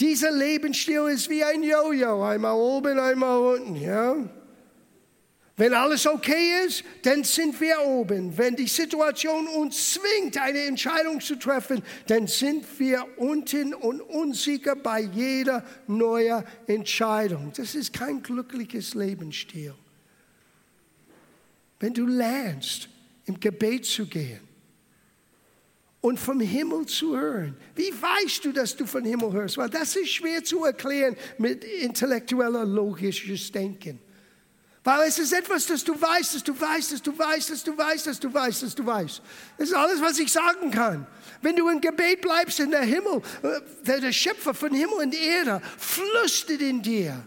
Dieser 0.00 0.30
Lebensstil 0.32 1.08
ist 1.12 1.28
wie 1.28 1.44
ein 1.44 1.62
Jojo, 1.62 2.24
einmal 2.24 2.54
oben, 2.54 2.98
einmal 2.98 3.56
unten. 3.56 3.76
Ja? 3.76 4.16
Wenn 5.62 5.74
alles 5.74 6.08
okay 6.08 6.66
ist, 6.66 6.82
dann 7.02 7.22
sind 7.22 7.60
wir 7.60 7.80
oben. 7.82 8.36
Wenn 8.36 8.56
die 8.56 8.66
Situation 8.66 9.46
uns 9.46 9.94
zwingt, 9.94 10.36
eine 10.36 10.62
Entscheidung 10.62 11.20
zu 11.20 11.36
treffen, 11.36 11.84
dann 12.08 12.26
sind 12.26 12.66
wir 12.80 13.06
unten 13.16 13.72
und 13.72 14.00
unsicher 14.00 14.74
bei 14.74 15.02
jeder 15.02 15.64
neuen 15.86 16.42
Entscheidung. 16.66 17.52
Das 17.56 17.76
ist 17.76 17.92
kein 17.92 18.24
glückliches 18.24 18.94
Lebensstil. 18.94 19.72
Wenn 21.78 21.94
du 21.94 22.06
lernst, 22.06 22.88
im 23.26 23.38
Gebet 23.38 23.84
zu 23.84 24.06
gehen 24.06 24.40
und 26.00 26.18
vom 26.18 26.40
Himmel 26.40 26.86
zu 26.86 27.16
hören, 27.16 27.56
wie 27.76 27.92
weißt 27.92 28.46
du, 28.46 28.50
dass 28.50 28.74
du 28.74 28.84
vom 28.84 29.04
Himmel 29.04 29.32
hörst? 29.32 29.58
Weil 29.58 29.70
das 29.70 29.94
ist 29.94 30.08
schwer 30.08 30.42
zu 30.42 30.64
erklären 30.64 31.16
mit 31.38 31.62
intellektueller, 31.62 32.64
logisches 32.64 33.52
Denken. 33.52 34.00
Weil 34.84 35.08
es 35.08 35.18
ist 35.18 35.32
etwas, 35.32 35.66
das 35.66 35.84
du 35.84 36.00
weißt, 36.00 36.34
dass 36.34 36.42
du 36.42 36.58
weißt, 36.58 36.92
dass 36.92 37.02
du 37.02 37.16
weißt, 37.16 37.50
dass 37.50 37.62
du 37.62 37.76
weißt, 37.76 38.06
dass 38.06 38.20
du 38.20 38.34
weißt, 38.34 38.62
dass 38.62 38.74
du 38.74 38.84
weißt. 38.84 39.22
Das 39.58 39.68
ist 39.68 39.74
alles, 39.74 40.00
was 40.00 40.18
ich 40.18 40.32
sagen 40.32 40.70
kann. 40.72 41.06
Wenn 41.40 41.54
du 41.54 41.68
im 41.68 41.80
Gebet 41.80 42.20
bleibst 42.20 42.58
in 42.58 42.72
der 42.72 42.82
Himmel, 42.82 43.22
äh, 43.42 43.60
der, 43.84 44.00
der 44.00 44.12
Schöpfer 44.12 44.54
von 44.54 44.74
Himmel 44.74 44.94
und 44.94 45.14
Erde 45.14 45.62
flüstert 45.78 46.60
in 46.60 46.82
dir 46.82 47.24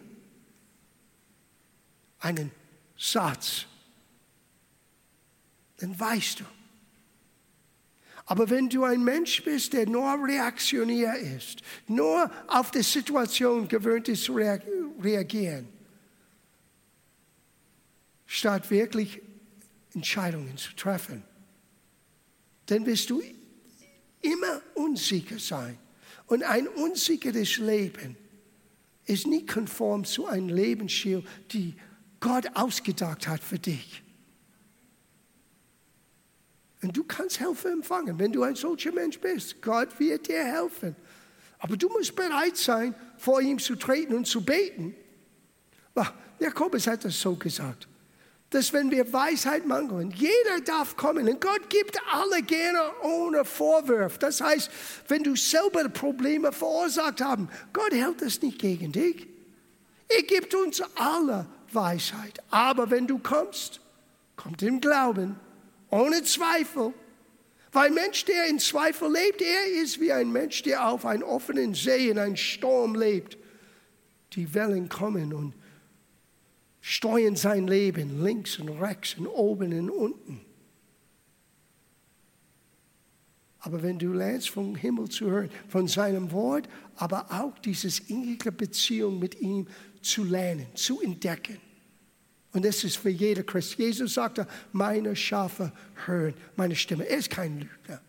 einen 2.20 2.52
Satz, 2.98 3.66
dann 5.78 5.98
weißt 5.98 6.42
du. 6.42 6.44
Aber 8.26 8.50
wenn 8.50 8.70
du 8.70 8.84
ein 8.84 9.04
Mensch 9.04 9.44
bist, 9.44 9.74
der 9.74 9.88
nur 9.88 10.28
reaktionär 10.28 11.18
ist, 11.18 11.62
nur 11.88 12.30
auf 12.48 12.72
die 12.72 12.82
Situation 12.82 13.68
gewöhnt 13.68 14.10
ist 14.10 14.24
zu 14.24 14.34
reagieren, 14.34 15.75
statt 18.36 18.70
wirklich 18.70 19.22
Entscheidungen 19.94 20.58
zu 20.58 20.76
treffen, 20.76 21.24
dann 22.66 22.86
wirst 22.86 23.10
du 23.10 23.22
immer 24.22 24.62
unsicher 24.74 25.40
sein. 25.40 25.78
Und 26.28 26.44
ein 26.44 26.68
unsicheres 26.68 27.58
Leben 27.58 28.18
ist 29.06 29.26
nicht 29.26 29.48
konform 29.48 30.04
zu 30.04 30.26
einem 30.26 30.50
Lebensstil, 30.50 31.24
die 31.52 31.76
Gott 32.20 32.46
ausgedacht 32.56 33.28
hat 33.28 33.42
für 33.42 33.60
dich. 33.60 34.04
Und 36.82 36.98
du 36.98 37.04
kannst 37.06 37.38
Hilfe 37.38 37.70
empfangen, 37.70 38.20
wenn 38.20 38.34
du 38.34 38.44
ein 38.44 38.56
solcher 38.56 38.92
Mensch 38.92 39.20
bist. 39.20 39.62
Gott 39.62 39.98
wird 40.00 40.28
dir 40.28 40.44
helfen. 40.44 40.96
Aber 41.60 41.78
du 41.78 41.88
musst 41.88 42.16
bereit 42.16 42.58
sein, 42.58 42.94
vor 43.18 43.40
ihm 43.40 43.60
zu 43.60 43.76
treten 43.76 44.14
und 44.14 44.28
zu 44.28 44.44
beten. 44.44 44.94
Jakobus 46.40 46.86
hat 46.88 47.06
das 47.06 47.20
so 47.20 47.36
gesagt, 47.36 47.88
dass 48.56 48.72
wenn 48.72 48.90
wir 48.90 49.12
Weisheit 49.12 49.68
mangeln, 49.68 50.12
jeder 50.12 50.62
darf 50.64 50.96
kommen 50.96 51.28
und 51.28 51.42
Gott 51.42 51.70
gibt 51.70 52.00
alle 52.10 52.42
gerne 52.42 52.80
ohne 53.04 53.44
Vorwurf. 53.44 54.18
Das 54.18 54.40
heißt, 54.40 54.72
wenn 55.10 55.24
du 55.24 55.36
selber 55.36 55.90
Probleme 55.90 56.54
verursacht 56.54 57.22
hast, 57.22 57.42
Gott 57.74 57.92
hält 57.92 58.22
das 58.22 58.42
nicht 58.42 58.58
gegen 58.60 58.94
dich. 58.94 59.28
Er 60.08 60.24
gibt 60.24 60.56
uns 60.56 60.82
alle 60.96 61.48
Weisheit. 61.74 62.42
Aber 62.50 62.90
wenn 62.90 63.08
du 63.08 63.20
kommst, 63.20 63.82
kommt 64.38 64.62
im 64.64 64.80
Glauben 64.80 65.38
ohne 65.90 66.24
Zweifel. 66.24 66.94
Weil 67.74 67.88
ein 67.88 67.94
Mensch, 67.94 68.24
der 68.24 68.46
in 68.46 68.60
Zweifel 68.60 69.12
lebt, 69.12 69.42
er 69.42 69.84
ist 69.84 70.00
wie 70.00 70.14
ein 70.14 70.32
Mensch, 70.32 70.64
der 70.64 70.88
auf 70.88 71.06
einem 71.06 71.24
offenen 71.24 71.74
See 71.74 72.10
in 72.10 72.18
einem 72.18 72.38
Sturm 72.38 72.96
lebt. 72.96 73.38
Die 74.32 74.54
Wellen 74.54 74.88
kommen 74.88 75.34
und 75.34 75.54
steuern 76.88 77.36
sein 77.36 77.66
Leben 77.68 78.24
links 78.24 78.60
und 78.60 78.70
rechts 78.70 79.16
und 79.16 79.26
oben 79.26 79.74
und 79.74 79.90
unten. 79.90 80.42
Aber 83.58 83.82
wenn 83.82 83.98
du 83.98 84.14
lernst, 84.14 84.52
vom 84.52 84.76
Himmel 84.76 85.10
zu 85.10 85.26
hören, 85.26 85.50
von 85.68 85.88
seinem 85.88 86.32
Wort, 86.32 86.70
aber 86.98 87.26
auch 87.32 87.58
diese 87.58 87.90
innige 88.08 88.52
Beziehung 88.52 89.18
mit 89.18 89.42
ihm 89.42 89.66
zu 90.04 90.24
lernen, 90.24 90.68
zu 90.76 91.02
entdecken, 91.02 91.58
und 92.54 92.64
das 92.64 92.84
ist 92.84 92.98
für 92.98 93.10
jeder 93.10 93.42
Christ. 93.42 93.80
Jesus 93.80 94.14
sagte, 94.14 94.48
meine 94.72 95.16
Schafe 95.16 95.74
hören 96.06 96.36
meine 96.56 96.76
Stimme. 96.76 97.10
Er 97.10 97.18
ist 97.18 97.32
kein 97.32 97.62
Lügner. 97.62 98.00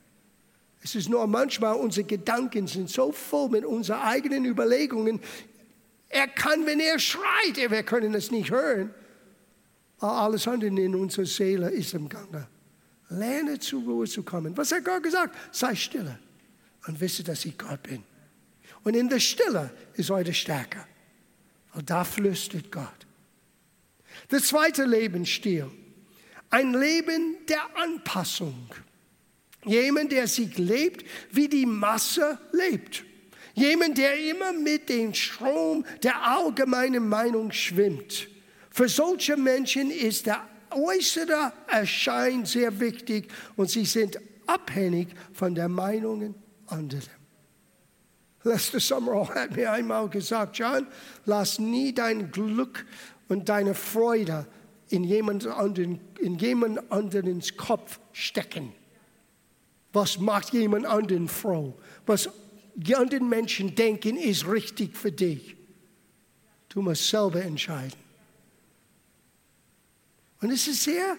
Es 0.82 0.94
ist 0.94 1.08
nur 1.08 1.26
manchmal, 1.26 1.76
unsere 1.76 2.06
Gedanken 2.06 2.66
sind 2.66 2.90
so 2.90 3.10
voll 3.10 3.48
mit 3.48 3.64
unseren 3.64 4.02
eigenen 4.02 4.44
Überlegungen. 4.44 5.20
Er 6.08 6.28
kann, 6.28 6.66
wenn 6.66 6.80
er 6.80 6.98
schreit, 6.98 7.56
wir 7.56 7.82
können 7.82 8.14
es 8.14 8.30
nicht 8.30 8.50
hören. 8.50 8.94
Aber 9.98 10.12
alles 10.12 10.46
andere 10.46 10.70
in 10.70 10.94
unserer 10.94 11.26
Seele 11.26 11.70
ist 11.70 11.94
im 11.94 12.08
Gange. 12.08 12.48
Lerne 13.08 13.58
zur 13.58 13.82
Ruhe 13.82 14.06
zu 14.06 14.22
kommen. 14.22 14.56
Was 14.56 14.72
hat 14.72 14.84
Gott 14.84 15.02
gesagt? 15.02 15.36
Sei 15.52 15.74
stille 15.74 16.18
und 16.86 17.00
wisse, 17.00 17.22
dass 17.22 17.44
ich 17.44 17.56
Gott 17.56 17.82
bin. 17.82 18.02
Und 18.84 18.94
in 18.94 19.08
der 19.08 19.20
Stille 19.20 19.70
ist 19.94 20.10
eure 20.10 20.34
Stärke. 20.34 20.84
Und 21.74 21.90
da 21.90 22.04
flüstert 22.04 22.70
Gott. 22.70 23.06
Der 24.30 24.40
zweite 24.40 24.84
Lebensstil, 24.84 25.70
ein 26.50 26.72
Leben 26.72 27.36
der 27.48 27.64
Anpassung. 27.76 28.68
Jemand, 29.64 30.12
der 30.12 30.28
sich 30.28 30.56
lebt, 30.56 31.04
wie 31.32 31.48
die 31.48 31.66
Masse 31.66 32.38
lebt. 32.52 33.04
Jemand, 33.56 33.96
der 33.96 34.22
immer 34.30 34.52
mit 34.52 34.90
dem 34.90 35.14
Strom 35.14 35.84
der 36.02 36.22
allgemeinen 36.22 37.08
Meinung 37.08 37.50
schwimmt. 37.52 38.28
Für 38.70 38.86
solche 38.86 39.34
Menschen 39.38 39.90
ist 39.90 40.26
der 40.26 40.46
äußere 40.70 41.54
Erschein 41.66 42.44
sehr 42.44 42.78
wichtig 42.80 43.28
und 43.56 43.70
sie 43.70 43.86
sind 43.86 44.20
abhängig 44.46 45.08
von 45.32 45.54
der 45.54 45.70
Meinungen 45.70 46.34
anderer. 46.66 47.00
Lester 48.44 48.78
Summerall 48.78 49.34
hat 49.34 49.56
mir 49.56 49.72
einmal 49.72 50.10
gesagt, 50.10 50.58
John, 50.58 50.86
lass 51.24 51.58
nie 51.58 51.94
dein 51.94 52.30
Glück 52.30 52.84
und 53.28 53.48
deine 53.48 53.74
Freude 53.74 54.46
in 54.90 55.02
jemand 55.02 55.46
anderen, 55.46 56.00
in 56.20 56.38
jemand 56.38 56.92
anderens 56.92 57.56
Kopf 57.56 58.00
stecken. 58.12 58.74
Was 59.94 60.18
macht 60.18 60.52
jemand 60.52 60.84
anderen 60.84 61.26
froh? 61.26 61.74
Was 62.04 62.28
die 62.76 62.94
anderen 62.94 63.28
Menschen 63.28 63.74
denken, 63.74 64.16
ist 64.16 64.46
richtig 64.46 64.96
für 64.96 65.10
dich. 65.10 65.56
Du 66.68 66.82
musst 66.82 67.08
selber 67.08 67.42
entscheiden. 67.42 67.98
Und 70.42 70.50
es 70.50 70.68
ist 70.68 70.84
sehr, 70.84 71.16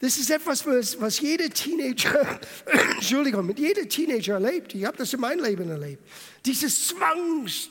das 0.00 0.18
ist 0.18 0.28
etwas, 0.28 0.66
was, 0.66 1.00
was 1.00 1.20
jeder 1.20 1.48
Teenager, 1.48 2.40
Entschuldigung, 2.96 3.46
mit 3.46 3.60
jeder 3.60 3.88
Teenager 3.88 4.34
erlebt. 4.34 4.74
Ich 4.74 4.84
habe 4.84 4.96
das 4.96 5.12
in 5.12 5.20
meinem 5.20 5.44
Leben 5.44 5.70
erlebt. 5.70 6.02
Dieses 6.44 6.88
Zwangs, 6.88 7.70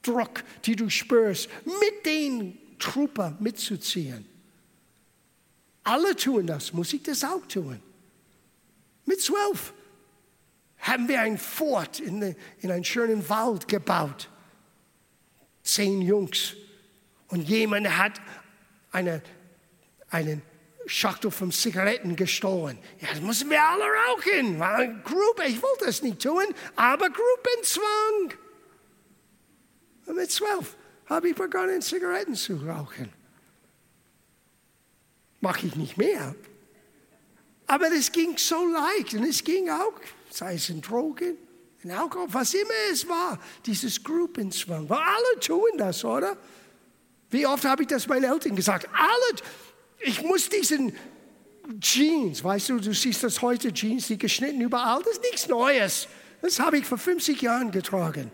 Druck, 0.00 0.42
die 0.64 0.76
du 0.76 0.88
spürst, 0.88 1.50
mit 1.66 2.06
den 2.06 2.58
Truppen 2.78 3.36
mitzuziehen. 3.38 4.24
Alle 5.82 6.16
tun 6.16 6.46
das, 6.46 6.72
muss 6.72 6.94
ich 6.94 7.02
das 7.02 7.22
auch 7.22 7.46
tun. 7.46 7.78
Mit 9.04 9.20
zwölf 9.20 9.74
haben 10.84 11.08
wir 11.08 11.20
ein 11.20 11.38
Fort 11.38 11.98
in, 11.98 12.36
in 12.60 12.70
einen 12.70 12.84
schönen 12.84 13.26
Wald 13.28 13.68
gebaut. 13.68 14.28
Zehn 15.62 16.02
Jungs. 16.02 16.54
Und 17.28 17.48
jemand 17.48 17.88
hat 17.96 18.20
eine, 18.92 19.22
einen 20.10 20.42
Schachtel 20.86 21.30
von 21.30 21.50
Zigaretten 21.50 22.16
gestohlen. 22.16 22.78
Ja, 23.00 23.08
das 23.08 23.20
müssen 23.22 23.48
wir 23.48 23.62
alle 23.62 23.84
rauchen. 23.84 25.02
Gruppe, 25.02 25.44
ich 25.46 25.62
wollte 25.62 25.86
das 25.86 26.02
nicht 26.02 26.20
tun, 26.20 26.44
aber 26.76 27.08
Gruppenzwang. 27.08 28.38
Und 30.04 30.16
mit 30.16 30.30
zwölf 30.30 30.76
habe 31.06 31.30
ich 31.30 31.34
begonnen, 31.34 31.80
Zigaretten 31.80 32.34
zu 32.34 32.56
rauchen. 32.56 33.10
Mache 35.40 35.66
ich 35.66 35.76
nicht 35.76 35.96
mehr. 35.96 36.34
Aber 37.66 37.86
es 37.90 38.12
ging 38.12 38.36
so 38.36 38.66
leicht 38.66 39.14
und 39.14 39.24
es 39.24 39.42
ging 39.42 39.70
auch, 39.70 39.94
sei 40.36 40.54
es 40.54 40.68
in 40.68 40.80
Drogen, 40.80 41.36
in 41.82 41.90
Alkohol, 41.90 42.26
was 42.30 42.54
immer 42.54 42.70
es 42.90 43.06
war, 43.08 43.38
dieses 43.64 44.02
Gruppenzwang. 44.02 44.88
Weil 44.88 44.98
alle 44.98 45.40
tun 45.40 45.70
das, 45.76 46.04
oder? 46.04 46.36
Wie 47.30 47.46
oft 47.46 47.64
habe 47.64 47.82
ich 47.82 47.88
das 47.88 48.06
meinen 48.06 48.24
Eltern 48.24 48.56
gesagt? 48.56 48.88
Alle, 48.92 49.40
ich 50.00 50.22
muss 50.22 50.48
diesen 50.48 50.94
Jeans, 51.80 52.42
weißt 52.42 52.70
du, 52.70 52.80
du 52.80 52.92
siehst 52.92 53.22
das 53.22 53.40
heute, 53.42 53.72
Jeans, 53.72 54.08
die 54.08 54.18
geschnitten 54.18 54.60
überall, 54.60 55.02
das 55.02 55.14
ist 55.14 55.22
nichts 55.22 55.48
Neues. 55.48 56.08
Das 56.42 56.58
habe 56.58 56.78
ich 56.78 56.84
vor 56.84 56.98
50 56.98 57.40
Jahren 57.40 57.70
getragen. 57.70 58.30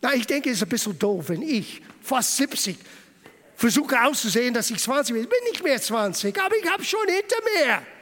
Na, 0.00 0.14
ich 0.14 0.26
denke, 0.26 0.48
es 0.48 0.56
ist 0.56 0.62
ein 0.62 0.68
bisschen 0.68 0.98
doof, 0.98 1.28
wenn 1.28 1.42
ich, 1.42 1.82
fast 2.00 2.36
70, 2.36 2.78
versuche 3.54 4.00
auszusehen, 4.02 4.54
dass 4.54 4.70
ich 4.70 4.78
20 4.78 5.14
bin. 5.14 5.24
Ich 5.24 5.28
bin 5.28 5.38
nicht 5.50 5.62
mehr 5.62 5.80
20, 5.80 6.40
aber 6.40 6.56
ich 6.56 6.70
habe 6.70 6.82
schon 6.82 7.06
hinter 7.06 7.36
mir. 7.58 7.99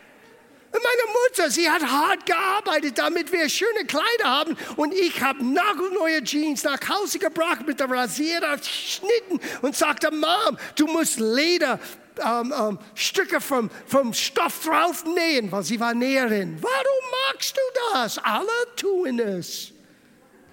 Meine 0.70 1.12
Mutter, 1.12 1.50
sie 1.50 1.68
hat 1.68 1.82
hart 1.82 2.26
gearbeitet, 2.26 2.98
damit 2.98 3.32
wir 3.32 3.48
schöne 3.48 3.84
Kleider 3.86 4.24
haben. 4.24 4.56
Und 4.76 4.92
ich 4.92 5.20
habe 5.22 5.42
nagelneue 5.44 6.22
Jeans 6.22 6.62
nach 6.64 6.80
Hause 6.88 7.18
gebracht 7.18 7.66
mit 7.66 7.80
der 7.80 7.90
Rasierer 7.90 8.56
geschnitten 8.56 9.40
und 9.62 9.74
sagte, 9.74 10.10
Mom, 10.10 10.58
du 10.76 10.86
musst 10.86 11.18
Leder 11.20 11.80
ähm, 12.22 12.52
ähm, 12.56 12.78
Stücke 12.94 13.40
vom, 13.40 13.70
vom 13.86 14.12
Stoff 14.12 14.64
drauf 14.64 15.04
nähen, 15.04 15.50
weil 15.50 15.62
sie 15.62 15.80
war 15.80 15.94
Näherin. 15.94 16.58
Warum 16.60 17.12
magst 17.32 17.56
du 17.56 17.60
das? 17.92 18.18
Alle 18.18 18.48
tun 18.76 19.18
es. 19.20 19.72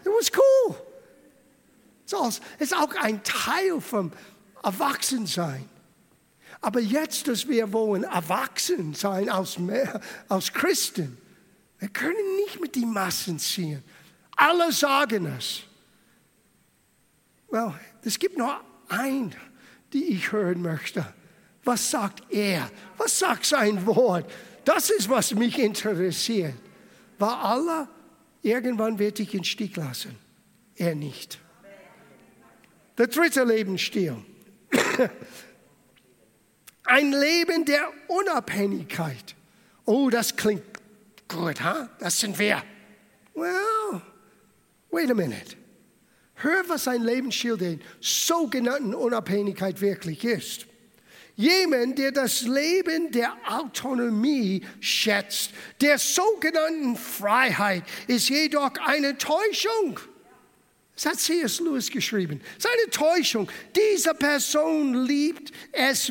It 0.04 0.12
was 0.12 0.32
cool. 0.32 0.76
Es 2.06 2.42
ist 2.60 2.76
auch 2.76 2.94
ein 3.02 3.22
Teil 3.24 3.82
vom 3.82 4.12
Erwachsensein. 4.64 5.68
Aber 6.66 6.80
jetzt, 6.80 7.28
dass 7.28 7.48
wir 7.48 7.72
wollen 7.72 8.06
erwachsen 8.06 8.96
sein 8.96 9.30
als, 9.30 9.60
als 10.28 10.52
Christen, 10.52 11.16
wir 11.78 11.90
können 11.90 12.36
nicht 12.44 12.60
mit 12.60 12.76
den 12.76 12.92
Massen 12.92 13.38
ziehen. 13.38 13.84
Alle 14.36 14.72
sagen 14.72 15.28
es. 15.38 15.62
well, 17.52 17.72
es 18.02 18.18
gibt 18.18 18.40
nur 18.40 18.60
ein, 18.88 19.36
die 19.94 20.06
ich 20.06 20.32
hören 20.32 20.64
möchte. 20.64 21.06
Was 21.64 21.92
sagt 21.92 22.24
er? 22.34 22.72
Was 22.98 23.20
sagt 23.20 23.46
sein 23.46 23.86
Wort? 23.86 24.28
Das 24.64 24.90
ist, 24.90 25.08
was 25.08 25.36
mich 25.36 25.60
interessiert. 25.60 26.56
War 27.20 27.44
Allah, 27.44 27.88
irgendwann 28.42 28.98
wird 28.98 29.20
dich 29.20 29.36
in 29.36 29.44
Stich 29.44 29.76
lassen. 29.76 30.18
Er 30.76 30.96
nicht. 30.96 31.38
Der 32.98 33.06
dritte 33.06 33.44
Lebensstil. 33.44 34.18
Ein 36.86 37.12
Leben 37.12 37.66
der 37.66 37.92
Unabhängigkeit. 38.08 39.36
Oh, 39.86 40.10
das 40.10 40.36
klingt 40.36 40.64
gut, 41.28 41.62
ha? 41.62 41.90
Das 42.00 42.20
sind 42.20 42.38
wir. 42.38 42.64
Well, 43.34 44.02
wait 44.92 45.10
a 45.10 45.14
minute. 45.14 45.56
Hör, 46.36 46.64
was 46.68 46.88
ein 46.88 47.04
Lebensstil 47.04 47.58
der 47.58 47.78
sogenannten 48.02 48.94
Unabhängigkeit 48.94 49.82
wirklich 49.82 50.24
ist. 50.24 50.68
Jemand, 51.38 51.98
der 51.98 52.12
das 52.12 52.42
Leben 52.42 53.12
der 53.12 53.36
Autonomie 53.48 54.66
schätzt, 54.80 55.52
der 55.82 55.98
sogenannten 55.98 56.96
Freiheit, 56.96 57.84
ist 58.08 58.30
jedoch 58.30 58.72
eine 58.86 59.18
Täuschung. 59.18 60.00
Das 60.96 61.06
hat 61.08 61.20
C.S. 61.20 61.60
Lewis 61.60 61.90
geschrieben. 61.90 62.40
Es 62.58 62.64
ist 62.64 62.72
eine 62.72 62.90
Täuschung. 62.90 63.52
Diese 63.76 64.14
Person 64.14 65.06
liebt 65.06 65.52
es 65.74 66.10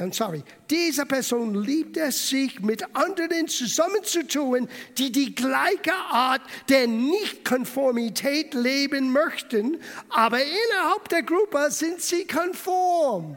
I'm 0.00 0.12
sorry, 0.12 0.44
diese 0.70 1.04
Person 1.06 1.54
liebt 1.54 1.96
es, 1.96 2.28
sich 2.28 2.60
mit 2.60 2.84
anderen 2.94 3.48
zusammenzutun, 3.48 4.68
die 4.96 5.10
die 5.10 5.34
gleiche 5.34 5.92
Art 5.92 6.42
der 6.68 6.86
Nichtkonformität 6.86 8.54
leben 8.54 9.10
möchten, 9.10 9.80
aber 10.08 10.38
innerhalb 10.40 11.08
der 11.08 11.24
Gruppe 11.24 11.68
sind 11.70 12.00
sie 12.00 12.24
konform. 12.24 13.36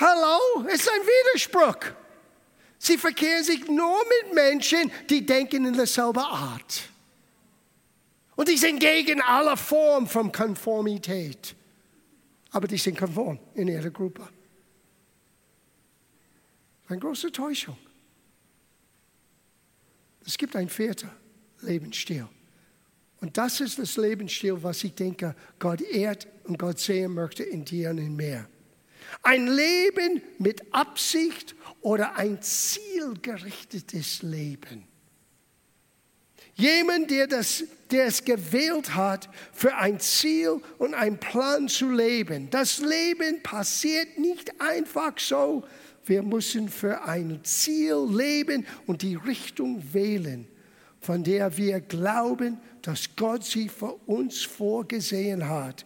Hallo, 0.00 0.66
ist 0.66 0.88
ein 0.90 1.00
Widerspruch. 1.00 1.92
Sie 2.78 2.96
verkehren 2.96 3.44
sich 3.44 3.66
nur 3.66 3.98
mit 4.22 4.34
Menschen, 4.34 4.90
die 5.10 5.26
denken 5.26 5.66
in 5.66 5.74
derselben 5.74 6.20
Art. 6.20 6.88
Und 8.34 8.48
die 8.48 8.56
sind 8.56 8.78
gegen 8.78 9.20
alle 9.22 9.56
Form 9.56 10.06
von 10.06 10.30
Konformität. 10.30 11.55
Aber 12.56 12.66
die 12.66 12.78
sind 12.78 12.96
konform 12.96 13.38
in 13.52 13.68
ihrer 13.68 13.90
Gruppe. 13.90 14.26
Eine 16.88 16.98
große 16.98 17.30
Täuschung. 17.30 17.76
Es 20.24 20.38
gibt 20.38 20.56
ein 20.56 20.70
vierter 20.70 21.14
Lebensstil. 21.60 22.26
Und 23.20 23.36
das 23.36 23.60
ist 23.60 23.78
das 23.78 23.98
Lebensstil, 23.98 24.62
was 24.62 24.82
ich 24.84 24.94
denke, 24.94 25.36
Gott 25.58 25.82
ehrt 25.82 26.26
und 26.44 26.58
Gott 26.58 26.78
sehen 26.78 27.12
möchte 27.12 27.42
in 27.42 27.62
dir 27.62 27.90
und 27.90 27.98
in 27.98 28.16
mir. 28.16 28.48
Ein 29.20 29.48
Leben 29.48 30.22
mit 30.38 30.72
Absicht 30.72 31.54
oder 31.82 32.16
ein 32.16 32.40
zielgerichtetes 32.40 34.22
Leben. 34.22 34.88
Jemand, 36.56 37.10
der, 37.10 37.26
das, 37.26 37.64
der 37.90 38.06
es 38.06 38.24
gewählt 38.24 38.94
hat, 38.94 39.28
für 39.52 39.76
ein 39.76 40.00
Ziel 40.00 40.60
und 40.78 40.94
einen 40.94 41.18
Plan 41.18 41.68
zu 41.68 41.90
leben. 41.90 42.48
Das 42.50 42.78
Leben 42.78 43.42
passiert 43.42 44.18
nicht 44.18 44.58
einfach 44.60 45.18
so. 45.18 45.64
Wir 46.06 46.22
müssen 46.22 46.68
für 46.70 47.02
ein 47.02 47.40
Ziel 47.42 48.06
leben 48.10 48.66
und 48.86 49.02
die 49.02 49.16
Richtung 49.16 49.82
wählen, 49.92 50.48
von 51.00 51.22
der 51.22 51.56
wir 51.58 51.80
glauben, 51.80 52.58
dass 52.80 53.14
Gott 53.16 53.44
sie 53.44 53.68
für 53.68 53.92
uns 54.06 54.42
vorgesehen 54.42 55.46
hat. 55.46 55.84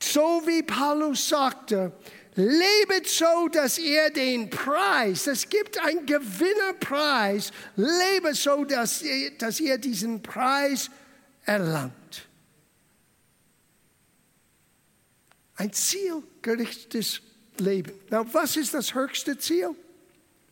So 0.00 0.42
wie 0.46 0.62
Paulus 0.62 1.28
sagte, 1.28 1.92
Lebet 2.34 3.06
so, 3.06 3.48
dass 3.48 3.78
ihr 3.78 4.10
den 4.10 4.48
Preis, 4.48 5.26
es 5.26 5.48
gibt 5.48 5.78
einen 5.78 6.06
Gewinnerpreis, 6.06 7.50
lebe 7.76 8.34
so, 8.34 8.64
dass 8.64 9.02
ihr, 9.02 9.36
dass 9.36 9.60
ihr 9.60 9.76
diesen 9.76 10.22
Preis 10.22 10.90
erlangt. 11.44 12.26
Ein 15.56 15.72
zielgerichtetes 15.72 17.20
Leben. 17.58 17.92
Na, 18.08 18.24
was 18.32 18.56
ist 18.56 18.72
das 18.72 18.94
höchste 18.94 19.36
Ziel? 19.36 19.76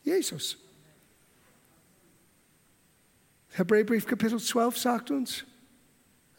Jesus. 0.03 0.57
Hebräerbrief 3.53 4.05
Kapitel 4.05 4.39
12 4.39 4.77
sagt 4.77 5.11
uns, 5.11 5.45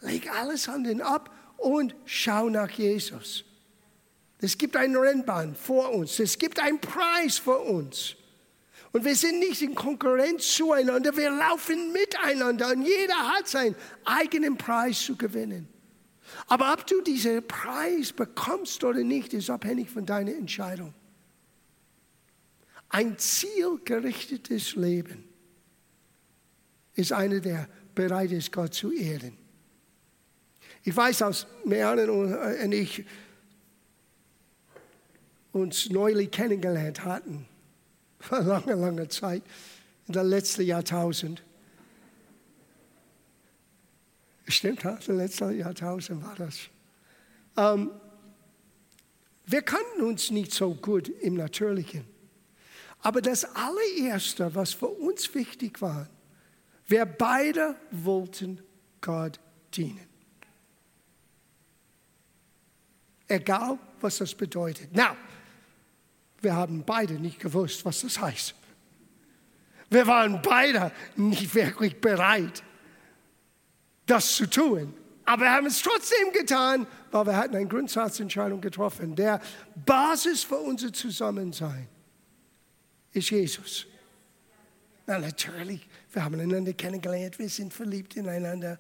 leg 0.01 0.31
alles 0.33 0.69
an 0.69 0.85
den 0.85 1.03
ab 1.03 1.35
und 1.59 1.97
schau 2.05 2.49
nach 2.49 2.71
Jesus. 2.71 3.45
Es 4.43 4.59
gibt 4.59 4.77
eine 4.77 5.01
Rennbahn 5.01 5.55
vor 5.55 5.95
uns. 5.95 6.19
Es 6.19 6.37
gibt 6.37 6.59
einen 6.59 6.81
Preis 6.81 7.39
vor 7.39 7.65
uns. 7.65 8.17
Und 8.91 9.05
wir 9.05 9.15
sind 9.15 9.39
nicht 9.39 9.63
in 9.63 9.75
Konkurrenz 9.75 10.55
zueinander, 10.57 11.17
wir 11.17 11.31
laufen 11.31 11.93
miteinander 11.93 12.73
und 12.73 12.83
jeder 12.83 13.17
hat 13.29 13.49
seinen 13.49 13.75
eigenen 14.05 14.59
Preis 14.59 15.01
zu 15.01 15.17
gewinnen. 15.17 15.67
Aber 16.49 16.73
ob 16.75 16.87
du 16.87 17.01
diesen 17.01 17.47
Preis 17.47 18.13
bekommst 18.13 18.85
oder 18.85 19.03
nicht, 19.03 19.33
ist 19.33 19.49
abhängig 19.49 19.89
von 19.89 20.05
deiner 20.05 20.35
Entscheidung. 20.35 20.93
Ein 22.91 23.17
zielgerichtetes 23.17 24.75
Leben 24.75 25.25
ist 26.95 27.13
einer, 27.13 27.41
der 27.41 27.69
bereit 27.95 28.33
ist, 28.33 28.53
Gott 28.53 28.75
zu 28.75 28.93
ehren. 28.93 29.39
Ich 30.85 30.95
weiß 30.95 31.23
aus 31.23 31.47
mehreren 31.65 32.11
und 32.11 32.73
ich 32.73 33.07
uns 35.53 35.91
neulich 35.91 36.31
kennengelernt 36.31 37.05
hatten, 37.05 37.47
vor 38.21 38.41
langer, 38.41 38.77
langer 38.77 39.09
Zeit, 39.09 39.43
in 40.07 40.15
der 40.15 40.25
letzten 40.25 40.63
Jahrtausend. 40.63 41.43
Stimmt, 44.49 44.85
das 44.85 45.07
letzte 45.07 45.53
Jahrtausend 45.53 46.25
war 46.25 46.35
das. 46.35 46.59
Ähm, 47.57 47.91
wir 49.47 49.63
kannten 49.63 50.03
uns 50.03 50.31
nicht 50.31 50.53
so 50.53 50.75
gut 50.75 51.09
im 51.09 51.35
Natürlichen. 51.35 52.05
Aber 53.01 53.21
das 53.21 53.45
allererste, 53.57 54.55
was 54.55 54.73
für 54.73 54.89
uns 54.89 55.35
wichtig 55.35 55.83
war, 55.83 56.09
wir 56.87 57.05
beide 57.05 57.77
wollten 57.91 58.61
Gott 59.01 59.41
dienen. 59.75 60.07
Egal, 63.27 63.79
was 64.01 64.19
das 64.19 64.35
bedeutet. 64.35 64.95
Now, 64.95 65.17
wir 66.43 66.55
haben 66.55 66.85
beide 66.85 67.15
nicht 67.15 67.39
gewusst, 67.39 67.85
was 67.85 68.03
das 68.03 68.21
heißt. 68.21 68.55
Wir 69.91 70.07
waren 70.07 70.41
beide 70.43 70.91
nicht 71.17 71.55
wirklich 71.55 72.01
bereit, 72.01 72.63
das 74.07 74.37
zu 74.37 74.49
tun. 74.49 74.95
Aber 75.25 75.43
wir 75.43 75.53
haben 75.53 75.67
es 75.67 75.81
trotzdem 75.81 76.33
getan, 76.33 76.87
weil 77.11 77.27
wir 77.27 77.37
hatten 77.37 77.55
eine 77.55 77.69
Grundsatzentscheidung 77.69 78.61
getroffen. 78.61 79.15
Der 79.15 79.41
Basis 79.87 80.43
für 80.43 80.57
unser 80.57 80.93
Zusammensein 80.93 81.89
ist 83.13 83.31
Jesus. 83.31 83.87
Na, 85.07 85.19
natürlich, 85.19 85.87
wir 86.13 86.25
haben 86.25 86.41
einander 86.41 86.73
kennengelernt, 86.73 87.39
wir 87.39 87.49
sind 87.49 87.73
verliebt 87.73 88.17
ineinander. 88.17 88.79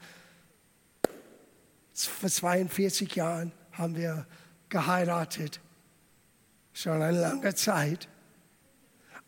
Vor 1.94 2.30
42 2.30 3.14
Jahren 3.14 3.52
haben 3.72 3.94
wir 3.96 4.26
geheiratet 4.68 5.60
schon 6.72 7.02
eine 7.02 7.20
lange 7.20 7.54
Zeit. 7.54 8.08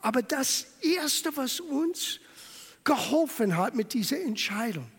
Aber 0.01 0.23
das 0.23 0.67
Erste, 0.81 1.37
was 1.37 1.61
uns 1.61 2.21
geholfen 2.85 3.57
hat 3.57 3.75
mit 3.75 3.95
dieser 3.95 4.21
Entscheidung, 4.21 4.91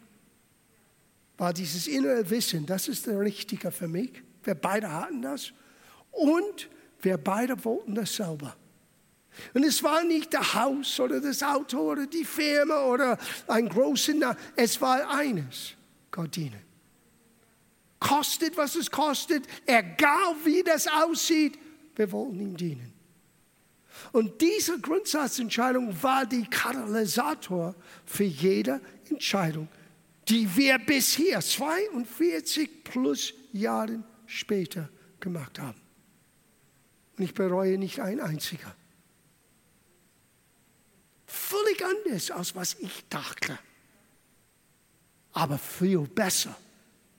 war 1.38 1.54
dieses 1.54 1.88
innere 1.88 2.30
Wissen, 2.30 2.66
das 2.66 2.88
ist 2.88 3.08
der 3.08 3.20
Richtige 3.20 3.72
für 3.72 3.88
mich. 3.88 4.24
Wir 4.44 4.56
beide 4.56 4.92
hatten 4.92 5.22
das. 5.22 5.52
Und 6.12 6.70
wir 7.02 7.18
beide 7.18 7.64
wollten 7.66 7.94
das 7.94 8.16
selber. 8.16 8.56
Und 9.54 9.64
es 9.64 9.84
war 9.84 10.04
nicht 10.04 10.34
das 10.34 10.54
Haus 10.54 11.00
oder 11.00 11.20
das 11.20 11.44
Auto 11.44 11.92
oder 11.92 12.08
die 12.08 12.24
Firma 12.24 12.86
oder 12.86 13.18
ein 13.48 13.68
großer, 13.68 14.36
es 14.56 14.80
war 14.80 15.10
eines, 15.10 15.74
Gott 16.10 16.36
dienen. 16.36 16.62
Kostet, 18.00 18.56
was 18.56 18.76
es 18.76 18.90
kostet, 18.90 19.46
egal 19.66 20.36
wie 20.46 20.64
das 20.64 20.88
aussieht, 20.88 21.58
wir 21.96 22.12
wollen 22.12 22.40
ihm 22.40 22.58
dienen. 22.58 22.94
Und 24.12 24.42
diese 24.42 24.80
Grundsatzentscheidung 24.80 26.02
war 26.04 26.26
die 26.26 26.46
Katalysator 26.46 27.76
für 28.06 28.24
jede 28.24 28.82
Entscheidung, 29.10 29.68
die 30.28 30.54
wir 30.56 30.80
bisher 30.80 31.40
42 31.40 32.84
plus 32.84 33.34
Jahre 33.54 34.04
später 34.26 34.90
gemacht 35.20 35.60
haben. 35.60 35.80
Und 37.18 37.24
ich 37.24 37.34
bereue 37.34 37.78
nicht 37.78 38.00
ein 38.02 38.20
einziger. 38.20 38.76
Völlig 41.26 41.84
anders, 41.84 42.32
als 42.32 42.56
was 42.56 42.76
ich 42.80 43.08
dachte. 43.10 43.58
Aber 45.32 45.58
viel 45.58 46.00
besser, 46.00 46.56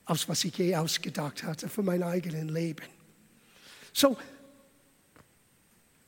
als 0.05 0.29
was 0.29 0.45
ich 0.45 0.57
je 0.59 0.77
ausgedacht 0.77 1.43
hatte 1.43 1.69
für 1.69 1.83
mein 1.83 2.03
eigenes 2.03 2.51
Leben. 2.51 2.87
So, 3.93 4.17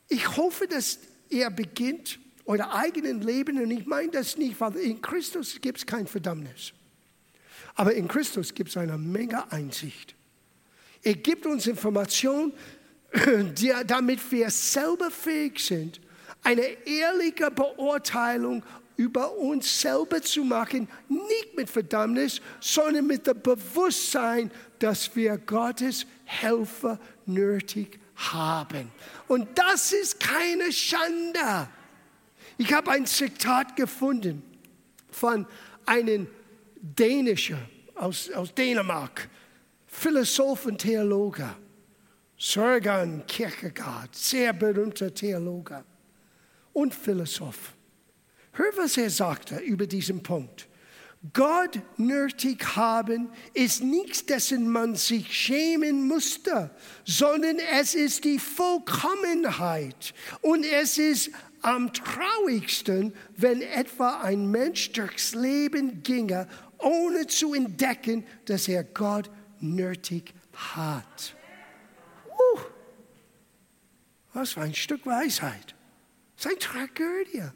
ich 0.08 0.36
hoffe, 0.36 0.66
dass 0.66 0.98
ihr 1.28 1.50
beginnt, 1.50 2.18
euer 2.46 2.72
eigenes 2.72 3.24
Leben, 3.24 3.60
und 3.62 3.70
ich 3.70 3.86
meine 3.86 4.10
das 4.10 4.38
nicht, 4.38 4.58
weil 4.60 4.76
in 4.76 5.02
Christus 5.02 5.60
gibt 5.60 5.78
es 5.78 5.86
kein 5.86 6.06
Verdammnis. 6.06 6.72
Aber 7.74 7.92
in 7.94 8.08
Christus 8.08 8.54
gibt 8.54 8.70
es 8.70 8.76
eine 8.76 8.96
Menge 8.96 9.52
Einsicht. 9.52 10.14
Er 11.02 11.14
gibt 11.14 11.46
uns 11.46 11.66
Informationen, 11.66 12.52
damit 13.86 14.32
wir 14.32 14.50
selber 14.50 15.10
fähig 15.10 15.60
sind, 15.60 16.00
eine 16.42 16.62
ehrliche 16.86 17.50
Beurteilung 17.50 18.62
über 18.96 19.36
uns 19.36 19.80
selber 19.80 20.20
zu 20.22 20.42
machen, 20.42 20.88
nicht 21.08 21.56
mit 21.56 21.70
Verdammnis, 21.70 22.40
sondern 22.60 23.06
mit 23.06 23.26
dem 23.26 23.40
Bewusstsein, 23.40 24.50
dass 24.78 25.14
wir 25.14 25.38
Gottes 25.38 26.04
Helfer 26.24 26.98
nötig 27.26 28.00
haben. 28.18 28.90
Und 29.28 29.58
das 29.58 29.92
ist 29.92 30.20
keine 30.20 30.72
Schande. 30.72 31.68
Ich 32.56 32.72
habe 32.72 32.90
ein 32.90 33.06
Zitat 33.06 33.76
gefunden 33.76 34.42
von 35.10 35.46
einem 35.86 36.26
Dänischer 36.80 37.58
aus, 37.94 38.30
aus 38.30 38.54
Dänemark, 38.54 39.28
Philosoph 39.86 40.66
und 40.66 40.78
Theologe, 40.78 41.48
Søren 42.36 43.24
Kierkegaard, 43.26 44.14
sehr 44.14 44.52
berühmter 44.52 45.12
Theologe 45.12 45.84
und 46.72 46.94
Philosoph. 46.94 47.74
Hör, 48.52 48.72
was 48.76 48.96
er 48.96 49.10
sagte 49.10 49.56
über 49.56 49.86
diesen 49.86 50.22
Punkt. 50.22 50.67
Gott 51.32 51.80
nötig 51.96 52.76
haben 52.76 53.30
ist 53.52 53.82
nichts, 53.82 54.24
dessen 54.26 54.68
man 54.68 54.94
sich 54.94 55.36
schämen 55.36 56.06
musste, 56.06 56.70
sondern 57.04 57.58
es 57.58 57.94
ist 57.96 58.24
die 58.24 58.38
Vollkommenheit. 58.38 60.14
Und 60.42 60.64
es 60.64 60.96
ist 60.96 61.30
am 61.62 61.92
traurigsten, 61.92 63.14
wenn 63.36 63.62
etwa 63.62 64.20
ein 64.20 64.46
Mensch 64.50 64.92
durchs 64.92 65.34
Leben 65.34 66.04
ginge, 66.04 66.46
ohne 66.78 67.26
zu 67.26 67.52
entdecken, 67.52 68.24
dass 68.44 68.68
er 68.68 68.84
Gott 68.84 69.28
nötig 69.58 70.32
hat. 70.54 71.34
Uh, 72.28 72.60
was 74.34 74.52
für 74.52 74.60
ein 74.60 74.74
Stück 74.74 75.04
Weisheit. 75.04 75.74
Das 76.36 76.46
ist 76.46 76.50
eine 76.50 76.58
Tragödie. 76.58 77.50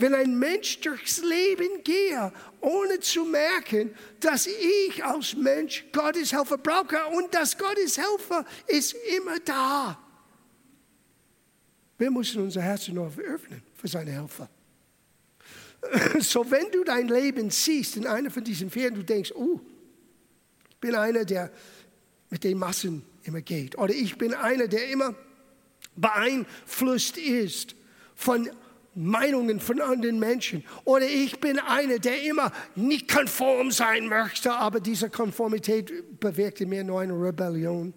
Wenn 0.00 0.14
ein 0.14 0.38
Mensch 0.38 0.80
durchs 0.80 1.22
Leben 1.22 1.82
gehe, 1.82 2.32
ohne 2.60 3.00
zu 3.00 3.24
merken, 3.24 3.92
dass 4.20 4.46
ich 4.46 5.04
als 5.04 5.34
Mensch 5.34 5.84
Gottes 5.92 6.32
Helfer 6.32 6.56
brauche 6.56 7.04
und 7.16 7.34
dass 7.34 7.58
Gottes 7.58 7.98
Helfer 7.98 8.46
ist 8.68 8.94
immer 9.16 9.40
da. 9.40 9.98
Wir 11.98 12.12
müssen 12.12 12.44
unser 12.44 12.62
Herz 12.62 12.86
nur 12.88 13.06
öffnen 13.06 13.60
für 13.74 13.88
seine 13.88 14.12
Helfer. 14.12 14.48
So, 16.20 16.48
wenn 16.50 16.70
du 16.70 16.84
dein 16.84 17.08
Leben 17.08 17.50
siehst 17.50 17.96
in 17.96 18.06
einer 18.06 18.30
von 18.30 18.42
diesen 18.42 18.70
Ferien, 18.70 18.94
du 18.94 19.04
denkst, 19.04 19.32
oh, 19.34 19.60
ich 20.70 20.76
bin 20.76 20.94
einer, 20.94 21.24
der 21.24 21.50
mit 22.30 22.44
den 22.44 22.58
Massen 22.58 23.04
immer 23.22 23.40
geht. 23.40 23.78
Oder 23.78 23.94
ich 23.94 24.16
bin 24.18 24.34
einer, 24.34 24.68
der 24.68 24.90
immer 24.90 25.14
beeinflusst 25.96 27.16
ist 27.16 27.74
von 28.14 28.50
Meinungen 28.98 29.60
von 29.60 29.80
anderen 29.80 30.18
Menschen. 30.18 30.64
Oder 30.84 31.06
ich 31.06 31.38
bin 31.38 31.60
einer, 31.60 32.00
der 32.00 32.22
immer 32.24 32.50
nicht 32.74 33.08
konform 33.08 33.70
sein 33.70 34.08
möchte, 34.08 34.52
aber 34.52 34.80
diese 34.80 35.08
Konformität 35.08 36.18
bewirkt 36.18 36.60
in 36.60 36.68
mir 36.70 36.82
nur 36.82 37.00
eine 37.00 37.12
Rebellion. 37.12 37.94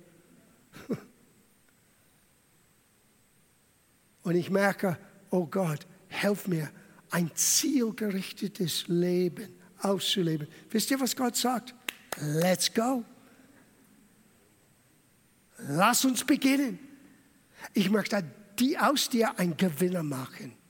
Und 4.23 4.35
ich 4.35 4.51
merke, 4.51 4.99
oh 5.31 5.47
Gott, 5.47 5.87
helf 6.07 6.47
mir, 6.47 6.69
ein 7.09 7.31
zielgerichtetes 7.33 8.87
Leben 8.87 9.47
auszuleben. 9.79 10.47
Wisst 10.69 10.91
ihr, 10.91 10.99
was 10.99 11.15
Gott 11.15 11.35
sagt? 11.35 11.73
Let's 12.17 12.71
go. 12.71 13.03
Lass 15.57 16.05
uns 16.05 16.23
beginnen. 16.23 16.77
Ich 17.73 17.89
möchte 17.89 18.23
die 18.59 18.77
aus 18.77 19.09
dir 19.09 19.39
ein 19.39 19.57
Gewinner 19.57 20.03
machen. 20.03 20.60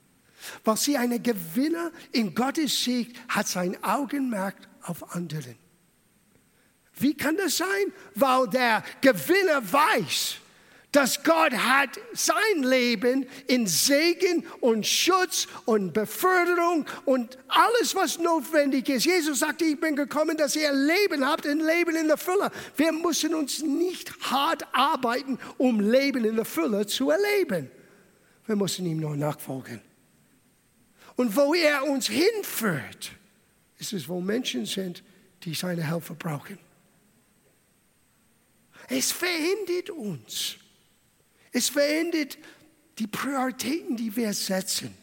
Weil 0.64 0.76
sie 0.76 0.96
eine 0.96 1.20
Gewinner 1.20 1.90
in 2.12 2.34
Gottes 2.34 2.84
Sieg 2.84 3.14
hat 3.28 3.48
sein 3.48 3.82
Augenmerk 3.82 4.56
auf 4.82 5.14
anderen. 5.14 5.56
Wie 6.94 7.14
kann 7.14 7.36
das 7.36 7.56
sein? 7.56 7.92
Weil 8.14 8.48
der 8.48 8.84
Gewinner 9.00 9.60
weiß, 9.72 10.36
dass 10.92 11.22
Gott 11.24 11.52
hat 11.54 11.98
sein 12.12 12.62
Leben 12.62 13.26
in 13.46 13.66
Segen 13.66 14.44
und 14.60 14.86
Schutz 14.86 15.48
und 15.64 15.94
Beförderung 15.94 16.84
und 17.06 17.38
alles, 17.48 17.94
was 17.94 18.18
notwendig 18.18 18.90
ist. 18.90 19.06
Jesus 19.06 19.38
sagte, 19.38 19.64
ich 19.64 19.80
bin 19.80 19.96
gekommen, 19.96 20.36
dass 20.36 20.54
ihr 20.54 20.70
Leben 20.70 21.26
habt, 21.26 21.46
ein 21.46 21.60
Leben 21.60 21.96
in 21.96 22.08
der 22.08 22.18
Fülle. 22.18 22.50
Wir 22.76 22.92
müssen 22.92 23.34
uns 23.34 23.62
nicht 23.62 24.12
hart 24.30 24.66
arbeiten, 24.72 25.38
um 25.56 25.80
Leben 25.80 26.26
in 26.26 26.36
der 26.36 26.44
Fülle 26.44 26.86
zu 26.86 27.10
erleben. 27.10 27.70
Wir 28.46 28.56
müssen 28.56 28.84
ihm 28.84 29.00
nur 29.00 29.16
nachfolgen. 29.16 29.80
Und 31.16 31.36
wo 31.36 31.54
er 31.54 31.84
uns 31.84 32.08
hinführt, 32.08 33.12
ist 33.78 33.92
es, 33.92 34.08
wo 34.08 34.20
Menschen 34.20 34.66
sind, 34.66 35.02
die 35.42 35.54
seine 35.54 35.86
Hilfe 35.88 36.14
brauchen. 36.14 36.58
Es 38.88 39.12
verhindert 39.12 39.90
uns. 39.90 40.56
Es 41.52 41.68
verändert 41.68 42.38
die 42.98 43.06
Prioritäten, 43.06 43.96
die 43.96 44.14
wir 44.14 44.32
setzen. 44.32 44.94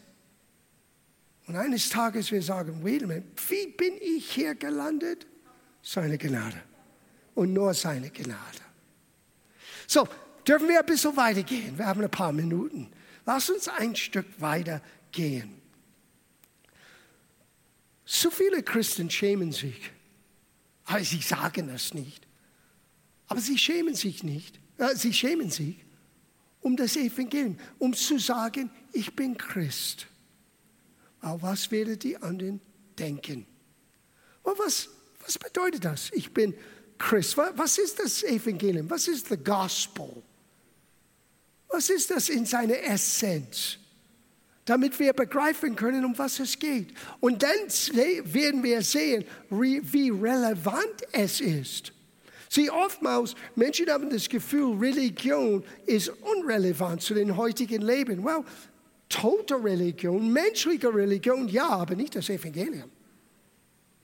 Und 1.46 1.56
eines 1.56 1.88
Tages 1.88 2.30
wir 2.30 2.42
sagen, 2.42 2.84
wait 2.84 3.02
a 3.02 3.06
minute, 3.06 3.26
wie 3.48 3.66
bin 3.66 3.94
ich 4.00 4.30
hier 4.30 4.54
gelandet? 4.54 5.26
Seine 5.82 6.16
Gnade. 6.16 6.62
Und 7.34 7.52
nur 7.52 7.74
seine 7.74 8.10
Gnade. 8.10 8.60
So, 9.86 10.08
dürfen 10.46 10.68
wir 10.68 10.80
ein 10.80 10.86
bisschen 10.86 11.16
weitergehen? 11.16 11.76
Wir 11.76 11.86
haben 11.86 12.02
ein 12.02 12.10
paar 12.10 12.32
Minuten. 12.32 12.92
Lass 13.26 13.50
uns 13.50 13.68
ein 13.68 13.96
Stück 13.96 14.26
weiter 14.40 14.80
gehen. 15.10 15.59
So 18.12 18.28
viele 18.28 18.64
Christen 18.64 19.08
schämen 19.08 19.52
sich. 19.52 19.92
Aber 20.86 21.04
sie 21.04 21.20
sagen 21.20 21.68
es 21.68 21.94
nicht. 21.94 22.26
Aber 23.28 23.40
sie 23.40 23.56
schämen 23.56 23.94
sich 23.94 24.24
nicht. 24.24 24.58
Äh, 24.78 24.96
sie 24.96 25.12
schämen 25.12 25.48
sich 25.48 25.76
um 26.60 26.76
das 26.76 26.96
Evangelium, 26.96 27.56
um 27.78 27.94
zu 27.94 28.18
sagen, 28.18 28.68
ich 28.92 29.14
bin 29.14 29.38
Christ. 29.38 30.08
Aber 31.20 31.40
was 31.42 31.70
werden 31.70 32.00
die 32.00 32.16
anderen 32.16 32.60
denken? 32.98 33.46
Was, 34.42 34.88
was 35.24 35.38
bedeutet 35.38 35.84
das? 35.84 36.10
Ich 36.12 36.34
bin 36.34 36.52
Christ. 36.98 37.36
Was 37.36 37.78
ist 37.78 38.00
das 38.00 38.24
Evangelium? 38.24 38.90
Was 38.90 39.06
ist 39.06 39.28
the 39.28 39.36
Gospel? 39.36 40.20
Was 41.68 41.88
ist 41.88 42.10
das 42.10 42.28
in 42.28 42.44
seiner 42.44 42.82
Essenz? 42.82 43.78
Damit 44.64 44.98
wir 44.98 45.12
begreifen 45.12 45.74
können, 45.74 46.04
um 46.04 46.16
was 46.18 46.38
es 46.38 46.58
geht. 46.58 46.88
Und 47.18 47.42
dann 47.42 47.50
werden 48.32 48.62
wir 48.62 48.82
sehen, 48.82 49.24
wie 49.48 50.10
relevant 50.10 51.02
es 51.12 51.40
ist. 51.40 51.92
Sieh, 52.48 52.68
oftmals, 52.68 53.34
Menschen 53.54 53.88
haben 53.88 54.10
das 54.10 54.28
Gefühl, 54.28 54.76
Religion 54.76 55.64
ist 55.86 56.08
unrelevant 56.08 57.00
zu 57.00 57.14
den 57.14 57.36
heutigen 57.36 57.80
Leben. 57.80 58.24
Well, 58.24 58.44
tote 59.08 59.54
Religion, 59.62 60.32
menschliche 60.32 60.92
Religion, 60.92 61.48
ja, 61.48 61.68
aber 61.68 61.94
nicht 61.94 62.16
das 62.16 62.28
Evangelium. 62.28 62.90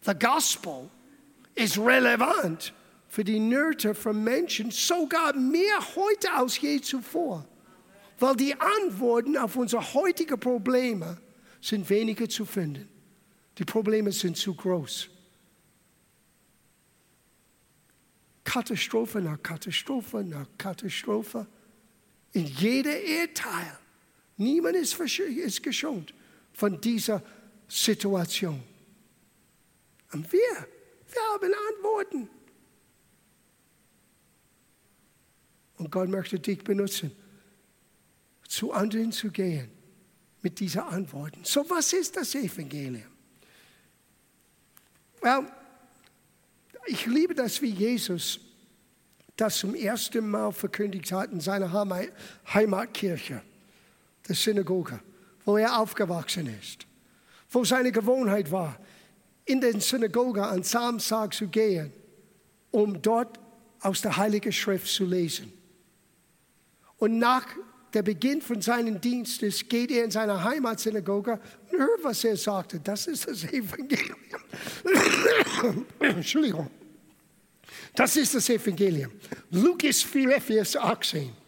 The 0.03 0.15
Gospel 0.15 0.89
ist 1.57 1.77
relevant 1.79 2.73
für 3.09 3.25
die 3.25 3.41
Nöte 3.41 3.95
von 3.95 4.23
Menschen, 4.23 4.71
sogar 4.71 5.35
mehr 5.35 5.81
heute 5.97 6.33
als 6.33 6.61
je 6.61 6.81
zuvor. 6.81 7.45
Weil 8.19 8.37
die 8.37 8.55
Antworten 8.59 9.37
auf 9.37 9.57
unsere 9.57 9.95
heutigen 9.95 10.39
Probleme 10.41 11.21
sind 11.61 11.89
weniger 11.91 12.29
zu 12.29 12.45
finden. 12.45 12.89
Die 13.59 13.65
Probleme 13.65 14.13
sind 14.13 14.37
zu 14.37 14.55
groß. 14.55 15.09
Katastrophe 18.45 19.21
nach 19.21 19.43
Katastrophe 19.43 20.23
nach 20.25 20.47
Katastrophe. 20.57 21.47
In 22.33 22.47
jeder 22.47 22.99
Erdteil. 22.99 23.79
Niemand 24.37 24.77
ist, 24.77 24.99
ist 25.01 25.63
geschont 25.63 26.15
von 26.53 26.81
dieser 26.81 27.23
Situation. 27.69 28.63
Und 30.13 30.31
wir, 30.33 30.41
wir 30.41 31.23
haben 31.33 31.53
Antworten. 31.71 32.29
Und 35.79 35.91
Gott 35.91 36.09
möchte 36.09 36.39
dich 36.39 36.63
benutzen, 36.63 37.13
zu 38.57 38.73
anderen 38.73 39.13
zu 39.13 39.31
gehen 39.31 39.71
mit 40.41 40.59
diesen 40.59 40.81
Antworten. 40.81 41.41
So, 41.45 41.69
was 41.69 41.93
ist 41.93 42.17
das 42.17 42.35
Evangelium? 42.35 43.11
Well, 45.21 45.47
ich 46.87 47.05
liebe 47.07 47.35
das, 47.35 47.61
wie 47.61 47.71
Jesus 47.71 48.41
das 49.37 49.59
zum 49.59 49.75
ersten 49.75 50.27
Mal 50.27 50.53
verkündigt 50.53 51.13
hat 51.13 51.31
in 51.33 51.41
seiner 51.41 51.71
Heimatkirche, 52.55 53.43
der 54.27 54.35
Synagoge, 54.35 55.01
wo 55.45 55.59
er 55.59 55.79
aufgewachsen 55.79 56.47
ist, 56.59 56.87
wo 57.51 57.63
seine 57.65 57.93
Gewohnheit 57.93 58.51
war, 58.51 58.81
in 59.45 59.61
den 59.61 59.81
Synagoge 59.81 60.43
an 60.43 60.63
Samstag 60.63 61.35
zu 61.35 61.49
gehen, 61.49 61.93
um 62.71 63.03
dort 63.03 63.39
aus 63.81 64.01
der 64.01 64.17
Heiligen 64.17 64.53
Schrift 64.53 64.89
zu 64.89 65.05
lesen. 65.05 65.53
Und 66.97 67.19
nach 67.19 67.47
der 67.93 68.03
Beginn 68.03 68.43
von 68.43 68.61
seinem 68.61 69.01
Dienstes 69.01 69.69
geht 69.69 69.91
er 69.91 70.05
in 70.05 70.11
seine 70.11 70.43
Heimatsynagoge 70.43 71.41
und 71.71 71.79
hört, 71.79 72.03
was 72.05 72.25
er 72.25 72.37
sagte. 72.37 72.81
Das 72.81 73.07
ist 73.07 73.27
das 73.27 73.45
Evangelium. 73.45 74.19
Entschuldigung. 76.01 76.71
Das 77.95 78.17
ist 78.17 78.35
das 78.35 78.49
Evangelium. 78.49 79.13
Lukas 79.51 80.03
4, 80.03 80.41
Vers 80.41 80.77
18. 80.77 81.46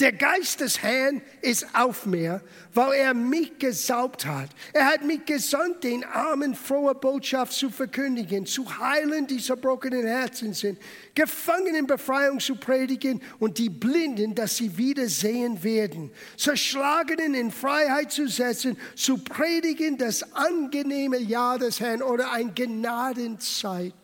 Der 0.00 0.12
Geist 0.12 0.60
des 0.60 0.82
Herrn 0.82 1.20
ist 1.42 1.66
auf 1.74 2.06
mir, 2.06 2.40
weil 2.72 2.92
er 2.98 3.14
mich 3.14 3.58
gesaugt 3.58 4.24
hat. 4.24 4.48
Er 4.72 4.86
hat 4.86 5.04
mich 5.04 5.24
gesandt, 5.24 5.84
den 5.84 6.04
Armen 6.04 6.54
frohe 6.54 6.94
Botschaft 6.94 7.52
zu 7.52 7.70
verkündigen, 7.70 8.46
zu 8.46 8.78
heilen, 8.78 9.26
die 9.26 9.38
zerbrochenen 9.38 10.06
Herzen 10.06 10.54
sind, 10.54 10.78
Gefangenen 11.14 11.86
Befreiung 11.86 12.40
zu 12.40 12.56
predigen 12.56 13.20
und 13.38 13.58
die 13.58 13.68
Blinden, 13.68 14.34
dass 14.34 14.56
sie 14.56 14.78
wieder 14.78 15.08
sehen 15.08 15.62
werden, 15.62 16.10
Zerschlagenen 16.36 17.34
in 17.34 17.50
Freiheit 17.50 18.12
zu 18.12 18.28
setzen, 18.28 18.78
zu 18.94 19.18
predigen 19.18 19.98
das 19.98 20.32
angenehme 20.32 21.18
Jahr 21.18 21.58
des 21.58 21.80
Herrn 21.80 22.02
oder 22.02 22.32
ein 22.32 22.54
Gnadenzeit 22.54 23.94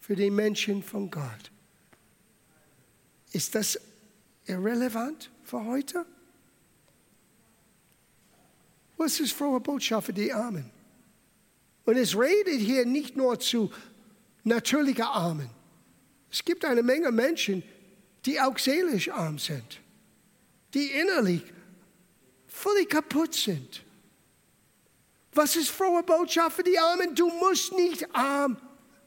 für 0.00 0.16
die 0.16 0.30
Menschen 0.30 0.82
von 0.82 1.10
Gott. 1.10 1.50
Ist 3.32 3.54
das 3.54 3.78
irrelevant 4.46 5.30
für 5.42 5.64
heute? 5.64 6.06
Was 8.96 9.20
ist 9.20 9.32
frohe 9.32 9.60
Botschaft 9.60 10.06
für 10.06 10.12
die 10.12 10.32
Armen? 10.32 10.70
Und 11.84 11.96
es 11.96 12.18
redet 12.18 12.60
hier 12.60 12.84
nicht 12.86 13.16
nur 13.16 13.38
zu 13.38 13.70
natürlichen 14.42 15.04
Armen. 15.04 15.50
Es 16.30 16.44
gibt 16.44 16.64
eine 16.64 16.82
Menge 16.82 17.12
Menschen, 17.12 17.62
die 18.24 18.40
auch 18.40 18.58
seelisch 18.58 19.08
arm 19.08 19.38
sind, 19.38 19.80
die 20.74 20.86
innerlich 20.86 21.42
völlig 22.48 22.90
kaputt 22.90 23.34
sind. 23.34 23.84
Was 25.32 25.54
ist 25.54 25.70
frohe 25.70 26.02
Botschaft 26.02 26.56
für 26.56 26.62
die 26.62 26.78
Armen? 26.78 27.14
Du 27.14 27.28
musst 27.28 27.72
nicht 27.72 28.06
arm 28.14 28.56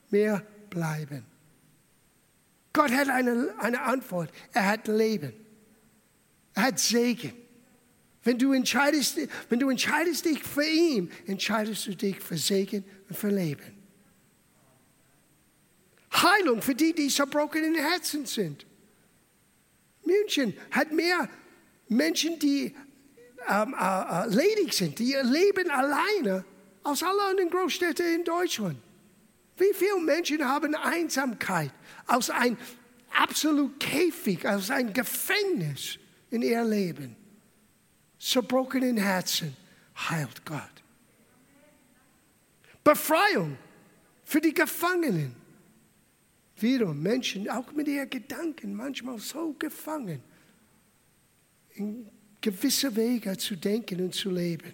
mehr 0.10 0.46
bleiben. 0.70 1.26
Gott 2.74 2.92
hat 2.92 3.10
eine, 3.10 3.54
eine 3.58 3.82
Antwort. 3.82 4.32
Er 4.54 4.68
hat 4.68 4.88
Leben. 4.88 5.34
Er 6.54 6.64
hat 6.64 6.80
Segen. 6.80 7.34
Wenn 8.24 8.38
du, 8.38 8.52
entscheidest, 8.54 9.18
wenn 9.50 9.60
du 9.60 9.70
entscheidest 9.70 10.26
dich 10.26 10.44
für 10.44 10.66
ihn, 10.66 11.12
entscheidest 11.26 11.88
du 11.88 11.96
dich 11.96 12.20
für 12.20 12.38
Segen 12.38 12.84
und 13.08 13.18
für 13.18 13.30
Leben. 13.30 13.78
Heilung 16.12 16.62
für 16.62 16.76
die, 16.76 16.94
die 16.94 17.08
zerbrochen 17.08 17.64
in 17.64 17.76
Herzen 17.76 18.26
sind. 18.26 18.66
München 20.04 20.54
hat 20.72 20.92
mehr 20.92 21.30
Menschen, 21.88 22.38
die 22.40 22.76
ähm, 23.48 23.76
äh, 23.80 24.24
äh, 24.24 24.28
ledig 24.28 24.74
sind, 24.74 25.00
die 25.00 25.16
leben 25.24 25.70
alleine, 25.70 26.44
als 26.84 27.04
alle 27.04 27.22
anderen 27.24 27.50
Großstädte 27.50 28.04
in 28.04 28.24
Deutschland. 28.24 28.78
Wie 29.58 29.74
viele 29.74 30.00
Menschen 30.00 30.48
haben 30.48 30.76
Einsamkeit 30.76 31.72
aus 32.10 32.30
einem 32.30 32.58
absoluten 33.12 33.78
Käfig, 33.80 34.46
aus 34.48 34.70
einem 34.70 34.94
Gefängnis 34.94 35.98
in 36.32 36.42
ihr 36.42 36.64
Leben? 36.64 37.16
Zerbrochenen 38.20 38.98
Herzen 38.98 39.56
heilt 40.10 40.46
Gott. 40.46 40.62
Befreiung 42.84 43.58
für 44.24 44.42
die 44.42 44.54
Gefangenen. 44.54 45.36
Wieder 46.58 46.94
Menschen, 46.94 47.50
auch 47.50 47.72
mit 47.72 47.88
ihren 47.88 48.10
Gedanken, 48.10 48.74
manchmal 48.74 49.18
so 49.20 49.54
gefangen, 49.54 50.22
in 51.76 52.10
gewisse 52.42 52.94
Wege 52.96 53.38
zu 53.38 53.56
denken 53.56 54.02
und 54.02 54.14
zu 54.14 54.30
leben. 54.30 54.74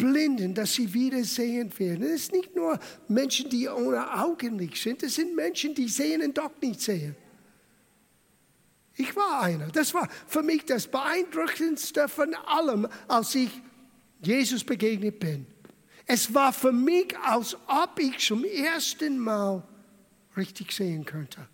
Blinden, 0.00 0.54
dass 0.54 0.72
sie 0.74 0.92
wieder 0.94 1.22
sehen 1.24 1.70
werden. 1.78 2.02
Es 2.04 2.26
sind 2.26 2.36
nicht 2.36 2.56
nur 2.56 2.78
Menschen, 3.06 3.50
die 3.50 3.68
ohne 3.68 4.18
Augen 4.18 4.56
nicht 4.56 4.82
sind, 4.82 5.02
es 5.02 5.16
sind 5.16 5.36
Menschen, 5.36 5.74
die 5.74 5.88
sehen 5.88 6.22
und 6.22 6.38
doch 6.38 6.52
nicht 6.62 6.80
sehen. 6.80 7.14
Ich 8.96 9.14
war 9.14 9.42
einer. 9.42 9.66
Das 9.68 9.92
war 9.92 10.08
für 10.26 10.42
mich 10.42 10.64
das 10.64 10.86
Beeindruckendste 10.86 12.08
von 12.08 12.34
allem, 12.34 12.88
als 13.08 13.34
ich 13.34 13.50
Jesus 14.22 14.64
begegnet 14.64 15.20
bin. 15.20 15.46
Es 16.06 16.32
war 16.32 16.52
für 16.52 16.72
mich, 16.72 17.16
als 17.18 17.54
ob 17.66 17.98
ich 17.98 18.18
zum 18.18 18.44
ersten 18.44 19.18
Mal 19.18 19.62
richtig 20.34 20.72
sehen 20.72 21.04
könnte. 21.04 21.46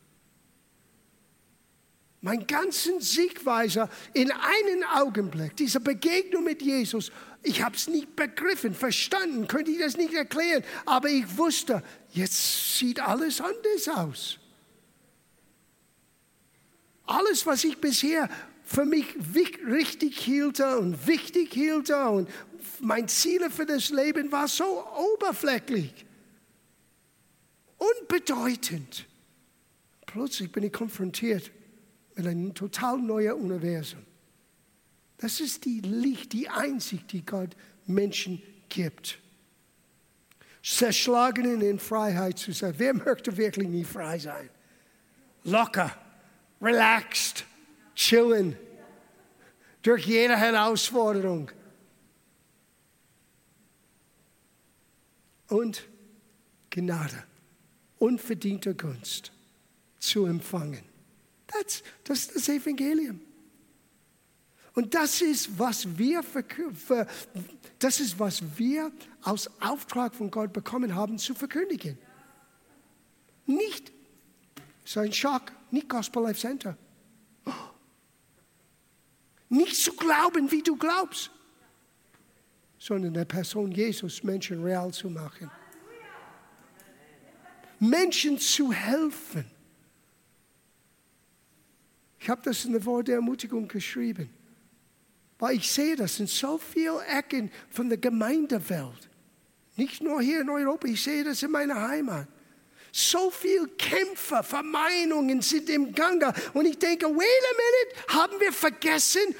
Mein 2.27 2.47
ganzen 2.47 3.01
Siegweiser 3.01 3.89
in 4.12 4.31
einen 4.33 4.85
Augenblick, 4.95 5.57
diese 5.57 5.81
Begegnung 5.81 6.45
mit 6.45 6.61
Jesus 6.61 7.12
ich 7.47 7.62
habe 7.62 7.77
es 7.77 7.87
nicht 7.87 8.17
begriffen, 8.17 8.75
verstanden, 8.75 9.47
könnte 9.47 9.71
ich 9.71 9.79
das 9.79 9.97
nicht 9.97 10.12
erklären, 10.12 10.65
aber 10.85 11.09
ich 11.09 11.37
wusste, 11.37 11.81
jetzt 12.11 12.77
sieht 12.77 12.99
alles 12.99 13.41
anders 13.41 13.89
aus. 13.89 14.39
Alles, 17.05 17.47
was 17.47 17.62
ich 17.62 17.79
bisher 17.79 18.29
für 18.65 18.85
mich 18.85 19.07
richtig 19.65 20.19
hielt 20.19 20.59
und 20.59 21.07
wichtig 21.07 21.53
hielt 21.53 21.89
und 21.91 22.29
mein 22.81 23.07
Ziel 23.07 23.49
für 23.49 23.65
das 23.65 23.91
Leben 23.91 24.33
war 24.33 24.49
so 24.49 24.85
oberflächlich, 25.15 26.05
unbedeutend. 27.79 29.07
Plötzlich 30.05 30.51
bin 30.51 30.65
ich 30.65 30.73
konfrontiert 30.73 31.53
mit 32.16 32.26
einem 32.26 32.55
total 32.55 32.98
neuen 32.98 33.35
Universum. 33.35 34.05
Das 35.18 35.40
ist 35.40 35.64
die 35.64 35.81
Licht, 35.81 36.33
die 36.33 36.48
Einsicht, 36.48 37.12
die 37.12 37.24
Gott 37.24 37.57
Menschen 37.87 38.42
gibt. 38.68 39.18
Zerschlagenen 40.62 41.61
in 41.61 41.79
Freiheit 41.79 42.38
zu 42.38 42.52
sein. 42.52 42.74
Wer 42.76 42.92
möchte 42.92 43.37
wirklich 43.37 43.68
nie 43.68 43.85
frei 43.85 44.18
sein? 44.18 44.50
Locker, 45.44 45.96
relaxed, 46.61 47.44
chillen, 47.94 48.57
durch 49.83 50.07
jede 50.07 50.37
Herausforderung. 50.37 51.50
Und 55.48 55.88
Gnade, 56.70 57.22
unverdiente 57.98 58.74
Gunst 58.74 59.31
zu 60.00 60.26
empfangen. 60.26 60.86
Das, 61.46 61.82
das 62.04 62.26
ist 62.26 62.37
das 62.37 62.48
Evangelium. 62.48 63.20
Und 64.74 64.94
das 64.94 65.22
ist, 65.22 65.59
was 65.59 65.96
wir, 65.96 66.22
das 67.78 67.98
ist, 67.98 68.18
was 68.18 68.42
wir 68.59 68.92
aus 69.22 69.50
Auftrag 69.61 70.14
von 70.14 70.30
Gott 70.30 70.52
bekommen 70.52 70.94
haben, 70.94 71.18
zu 71.18 71.35
verkündigen. 71.35 71.96
Nicht 73.46 73.90
so 74.85 75.00
ein 75.00 75.12
Schock, 75.12 75.52
nicht 75.70 75.88
Gospel 75.88 76.22
Life 76.24 76.40
Center. 76.40 76.76
Nicht 79.48 79.76
zu 79.76 79.94
glauben, 79.94 80.50
wie 80.50 80.62
du 80.62 80.76
glaubst, 80.76 81.30
sondern 82.78 83.14
der 83.14 83.24
Person 83.24 83.72
Jesus 83.72 84.22
Menschen 84.22 84.62
real 84.62 84.92
zu 84.92 85.09
machen. 85.09 85.51
Menschen 87.78 88.38
zu 88.38 88.72
helfen. 88.72 89.44
Ich 92.19 92.29
habe 92.29 92.43
das 92.45 92.64
in 92.64 92.73
der 92.73 92.85
Wort 92.85 93.09
der 93.09 93.17
Ermutigung 93.17 93.69
geschrieben. 93.69 94.31
Weil 95.39 95.57
ich 95.57 95.71
sehe 95.71 95.97
das 95.97 96.19
in 96.19 96.27
so 96.27 96.59
vielen 96.59 97.01
Ecken 97.01 97.51
von 97.71 97.89
der 97.89 97.99
Gemeindewelt. 97.99 99.11
Nicht 99.77 100.03
nur 100.03 100.23
hier 100.23 100.41
in 100.41 100.49
Europa, 100.49 100.89
ich 100.89 101.03
sehe 101.03 101.25
das 101.25 101.43
in 101.43 101.51
meiner 101.51 101.89
Heimat. 101.89 102.29
So 102.99 103.30
viele 103.30 103.68
Kämpfe, 103.76 104.42
Vermeinungen 104.42 105.42
sind 105.42 105.68
im 105.68 105.94
Gange. 105.94 106.32
Und 106.55 106.64
ich 106.64 106.78
denke, 106.78 107.05
wait 107.05 107.14
a 107.14 107.55
minute, 107.61 108.18
haben 108.20 108.40
wir 108.40 108.51
vergessen, 108.53 109.34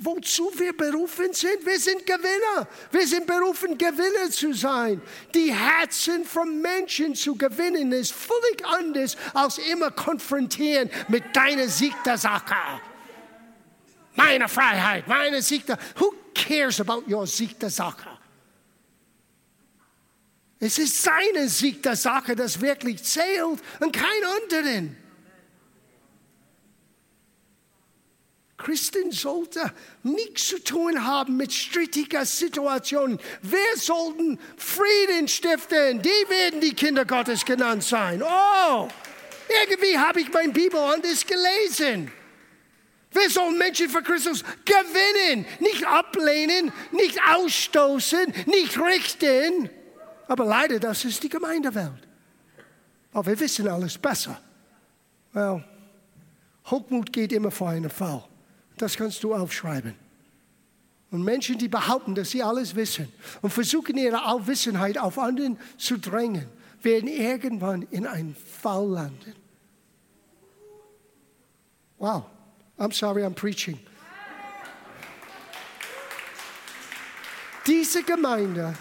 wozu 0.00 0.52
wir 0.56 0.76
berufen 0.76 1.32
sind? 1.32 1.64
Wir 1.64 1.80
sind 1.80 2.04
Gewinner. 2.04 2.68
Wir 2.90 3.06
sind 3.06 3.26
berufen, 3.26 3.78
Gewinner 3.78 4.30
zu 4.30 4.52
sein. 4.52 5.00
Die 5.34 5.50
Herzen 5.50 6.26
von 6.26 6.60
Menschen 6.60 7.14
zu 7.14 7.36
gewinnen 7.36 7.92
ist 7.92 8.12
völlig 8.12 8.66
anders 8.66 9.16
als 9.32 9.56
immer 9.56 9.90
konfrontieren 9.90 10.90
mit 11.08 11.34
deiner 11.34 11.68
Sieg 11.68 11.94
der 12.04 12.18
Sache 12.18 12.54
meine 14.14 14.48
Freiheit, 14.48 15.08
meine 15.08 15.40
Sicht. 15.40 15.68
Who 15.96 16.12
cares 16.34 16.80
about 16.80 17.04
your 17.08 17.26
Sieg 17.26 17.58
der 17.58 17.70
Sache? 17.70 18.19
Es 20.62 20.78
ist 20.78 21.02
seine 21.02 21.48
Sieg 21.48 21.82
der 21.82 21.96
Sache, 21.96 22.36
das 22.36 22.60
wirklich 22.60 23.02
zählt 23.02 23.60
und 23.80 23.92
kein 23.92 24.24
anderen. 24.42 24.96
Christen 28.58 29.10
sollte 29.10 29.72
nichts 30.02 30.48
zu 30.48 30.62
tun 30.62 31.02
haben 31.06 31.38
mit 31.38 31.50
strittiger 31.50 32.26
Situationen. 32.26 33.18
Wir 33.40 33.76
sollten 33.76 34.38
Frieden 34.58 35.28
stiften. 35.28 36.02
Die 36.02 36.28
werden 36.28 36.60
die 36.60 36.74
Kinder 36.74 37.06
Gottes 37.06 37.42
genannt 37.46 37.82
sein. 37.82 38.22
Oh, 38.22 38.88
irgendwie 39.62 39.98
habe 39.98 40.20
ich 40.20 40.30
mein 40.30 40.52
Bibel 40.52 40.78
anders 40.78 41.24
gelesen. 41.26 42.12
Wir 43.12 43.30
sollen 43.30 43.56
Menschen 43.56 43.88
für 43.88 44.02
Christus 44.02 44.44
gewinnen, 44.66 45.46
nicht 45.58 45.84
ablehnen, 45.86 46.70
nicht 46.92 47.18
ausstoßen, 47.28 48.32
nicht 48.44 48.78
richten. 48.78 49.70
Aber 50.30 50.44
leider, 50.44 50.78
das 50.78 51.04
ist 51.04 51.24
die 51.24 51.28
Gemeindewelt. 51.28 52.06
Aber 53.12 53.26
wir 53.26 53.40
wissen 53.40 53.66
alles 53.66 53.98
besser. 53.98 54.40
Well, 55.32 55.64
Hochmut 56.66 57.12
geht 57.12 57.32
immer 57.32 57.50
vor 57.50 57.70
einen 57.70 57.90
Fall. 57.90 58.22
Das 58.76 58.96
kannst 58.96 59.24
du 59.24 59.34
aufschreiben. 59.34 59.96
Und 61.10 61.24
Menschen, 61.24 61.58
die 61.58 61.66
behaupten, 61.66 62.14
dass 62.14 62.30
sie 62.30 62.44
alles 62.44 62.76
wissen 62.76 63.12
und 63.42 63.50
versuchen, 63.50 63.96
ihre 63.96 64.24
Aufwissenheit 64.24 64.98
auf 64.98 65.18
anderen 65.18 65.58
zu 65.76 65.98
drängen, 65.98 66.46
werden 66.80 67.08
irgendwann 67.08 67.82
in 67.90 68.06
einen 68.06 68.36
Fall 68.36 68.86
landen. 68.86 69.34
Wow, 71.98 72.26
I'm 72.78 72.92
sorry, 72.92 73.24
I'm 73.24 73.34
preaching. 73.34 73.80
Diese 77.66 78.04
Gemeinde 78.04 78.76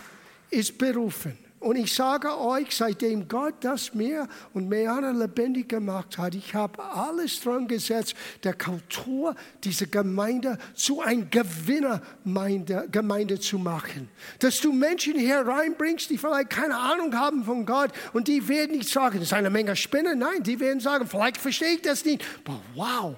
ist 0.50 0.78
berufen 0.78 1.38
und 1.60 1.76
ich 1.76 1.94
sage 1.94 2.40
euch, 2.40 2.74
seitdem 2.74 3.28
Gott 3.28 3.56
das 3.62 3.94
mir 3.94 4.30
und 4.54 4.70
Meana 4.70 5.12
lebendig 5.12 5.68
gemacht 5.68 6.18
hat, 6.18 6.34
ich 6.34 6.54
habe 6.54 6.82
alles 6.82 7.42
dran 7.42 7.68
gesetzt, 7.68 8.16
der 8.44 8.54
Kultur 8.54 9.36
dieser 9.64 9.88
Gemeinde 9.88 10.58
zu 10.74 11.02
einer 11.02 11.26
Gewinnergemeinde 11.26 13.42
zu 13.42 13.60
machen. 13.60 14.08
Dass 14.40 14.62
du 14.62 14.72
Menschen 14.72 15.20
hier 15.20 15.40
reinbringst, 15.40 16.10
die 16.10 16.18
vielleicht 16.18 16.50
keine 16.50 16.78
Ahnung 16.78 17.14
haben 17.14 17.44
von 17.44 17.66
Gott 17.66 17.92
und 18.14 18.30
die 18.30 18.48
werden 18.48 18.78
nicht 18.78 18.90
sagen, 18.90 19.16
das 19.16 19.24
ist 19.28 19.34
eine 19.34 19.50
Menge 19.50 19.76
Spinnen. 19.76 20.20
Nein, 20.20 20.44
die 20.44 20.62
werden 20.62 20.80
sagen, 20.80 21.08
vielleicht 21.08 21.36
verstehe 21.38 21.74
ich 21.74 21.82
das 21.82 22.06
nicht. 22.06 22.24
Aber 22.46 22.62
wow, 22.76 23.16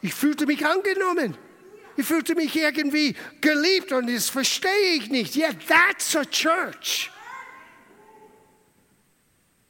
ich 0.00 0.14
fühlte 0.14 0.46
mich 0.46 0.64
angenommen. 0.64 1.36
Ich 1.96 2.06
fühlte 2.06 2.34
mich 2.34 2.56
irgendwie 2.56 3.14
geliebt 3.40 3.92
und 3.92 4.08
das 4.08 4.30
verstehe 4.30 4.94
ich 4.96 5.10
nicht. 5.10 5.36
Yeah, 5.36 5.52
that's 5.68 6.16
a 6.16 6.24
church. 6.24 7.10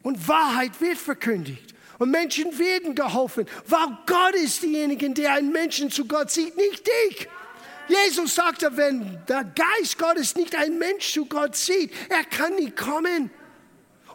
Und 0.03 0.29
Wahrheit 0.29 0.81
wird 0.81 0.99
verkündigt. 0.99 1.75
Und 1.99 2.11
Menschen 2.11 2.59
werden 2.59 2.95
geholfen, 2.95 3.47
weil 3.67 3.87
Gott 4.07 4.35
ist 4.35 4.63
derjenige, 4.63 5.11
der 5.11 5.35
einen 5.35 5.53
Menschen 5.53 5.91
zu 5.91 6.05
Gott 6.07 6.31
sieht, 6.31 6.57
nicht 6.57 6.89
ich. 7.09 7.29
Jesus 7.89 8.35
sagte, 8.35 8.77
wenn 8.77 9.21
der 9.29 9.45
Geist 9.45 9.99
Gottes 9.99 10.35
nicht 10.35 10.55
einen 10.57 10.79
Mensch 10.79 11.13
zu 11.13 11.27
Gott 11.27 11.55
sieht, 11.55 11.93
er 12.09 12.25
kann 12.25 12.55
nicht 12.57 12.77
kommen. 12.77 13.31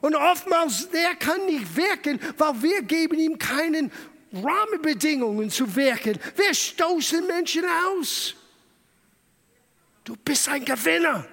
Und 0.01 0.15
oftmals, 0.15 0.85
er 0.91 1.15
kann 1.15 1.45
nicht 1.45 1.75
wirken, 1.75 2.19
weil 2.37 2.61
wir 2.61 2.81
geben 2.83 3.17
ihm 3.17 3.37
keinen 3.37 3.91
Rahmenbedingungen 4.33 5.49
zu 5.49 5.75
wirken. 5.75 6.19
Wir 6.35 6.53
stoßen 6.53 7.25
Menschen 7.25 7.63
aus. 7.65 8.35
Du 10.03 10.15
bist 10.15 10.47
ein 10.49 10.63
Gewinner. 10.63 11.25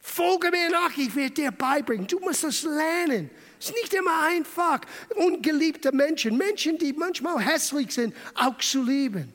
Folge 0.00 0.50
mir 0.50 0.70
nach, 0.70 0.96
ich 0.96 1.14
werde 1.14 1.34
dir 1.34 1.50
beibringen. 1.50 2.06
Du 2.06 2.18
musst 2.20 2.44
das 2.44 2.62
lernen. 2.62 3.30
Es 3.58 3.68
ist 3.68 3.74
nicht 3.74 3.92
immer 3.92 4.22
einfach, 4.22 4.80
ungeliebte 5.16 5.92
Menschen, 5.92 6.36
Menschen, 6.38 6.78
die 6.78 6.92
manchmal 6.94 7.38
hässlich 7.38 7.92
sind, 7.92 8.14
auch 8.34 8.56
zu 8.58 8.82
lieben. 8.82 9.32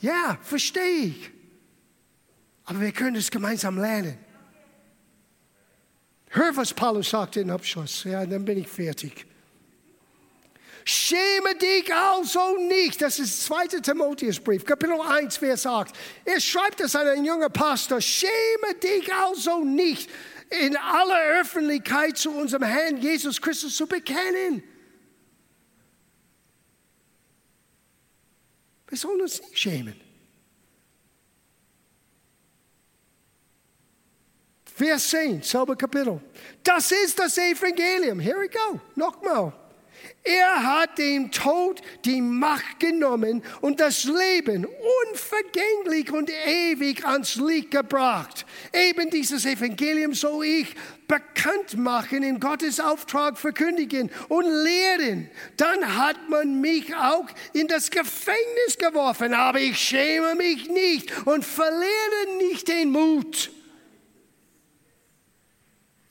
Ja, 0.00 0.38
verstehe 0.42 1.06
ich. 1.06 1.30
Aber 2.64 2.80
wir 2.80 2.92
können 2.92 3.16
es 3.16 3.30
gemeinsam 3.30 3.78
lernen. 3.78 4.18
Hör, 6.28 6.54
was 6.56 6.72
Paulus 6.72 7.10
sagt 7.10 7.36
in 7.36 7.50
Abschluss. 7.50 8.04
Ja, 8.04 8.24
dann 8.24 8.44
bin 8.44 8.58
ich 8.58 8.68
fertig. 8.68 9.26
Schäme 10.84 11.54
dich 11.56 11.94
also 11.94 12.56
nicht. 12.56 13.00
Das 13.02 13.18
ist 13.18 13.44
2. 13.44 13.80
Timotheusbrief, 13.82 14.64
Kapitel 14.64 15.00
1, 15.00 15.36
Vers 15.36 15.66
8. 15.66 15.94
Er 16.24 16.40
schreibt 16.40 16.80
es 16.80 16.96
an 16.96 17.06
einen 17.06 17.24
jungen 17.24 17.52
Pastor. 17.52 18.00
Schäme 18.00 18.74
dich 18.82 19.12
also 19.12 19.64
nicht, 19.64 20.10
in 20.50 20.76
aller 20.76 21.40
Öffentlichkeit 21.40 22.18
zu 22.18 22.30
unserem 22.30 22.64
Herrn 22.64 22.96
Jesus 22.96 23.40
Christus 23.40 23.76
zu 23.76 23.86
bekennen. 23.86 24.62
Wir 28.88 28.98
sollen 28.98 29.20
uns 29.20 29.40
nicht 29.40 29.58
schämen. 29.58 30.00
Vers 34.64 35.10
10, 35.10 35.42
selbe 35.42 35.76
Kapitel. 35.76 36.20
Das 36.64 36.90
ist 36.90 37.18
das 37.18 37.36
Evangelium. 37.36 38.18
Here 38.18 38.40
we 38.40 38.48
go. 38.48 38.80
Nochmal. 38.96 39.52
Er 40.22 40.62
hat 40.62 40.98
dem 40.98 41.30
Tod 41.30 41.80
die 42.04 42.20
Macht 42.20 42.78
genommen 42.78 43.42
und 43.62 43.80
das 43.80 44.04
Leben 44.04 44.66
unvergänglich 45.08 46.12
und 46.12 46.30
ewig 46.46 47.06
ans 47.06 47.36
Licht 47.36 47.70
gebracht. 47.70 48.44
Eben 48.72 49.08
dieses 49.08 49.46
Evangelium 49.46 50.12
soll 50.12 50.44
ich 50.44 50.74
bekannt 51.08 51.78
machen, 51.78 52.22
in 52.22 52.38
Gottes 52.38 52.80
Auftrag 52.80 53.38
verkündigen 53.38 54.10
und 54.28 54.44
lehren. 54.44 55.30
Dann 55.56 55.96
hat 55.96 56.28
man 56.28 56.60
mich 56.60 56.94
auch 56.94 57.26
in 57.54 57.66
das 57.66 57.90
Gefängnis 57.90 58.76
geworfen, 58.78 59.32
aber 59.32 59.58
ich 59.60 59.78
schäme 59.78 60.34
mich 60.34 60.68
nicht 60.68 61.26
und 61.26 61.46
verliere 61.46 62.36
nicht 62.38 62.68
den 62.68 62.90
Mut. 62.90 63.50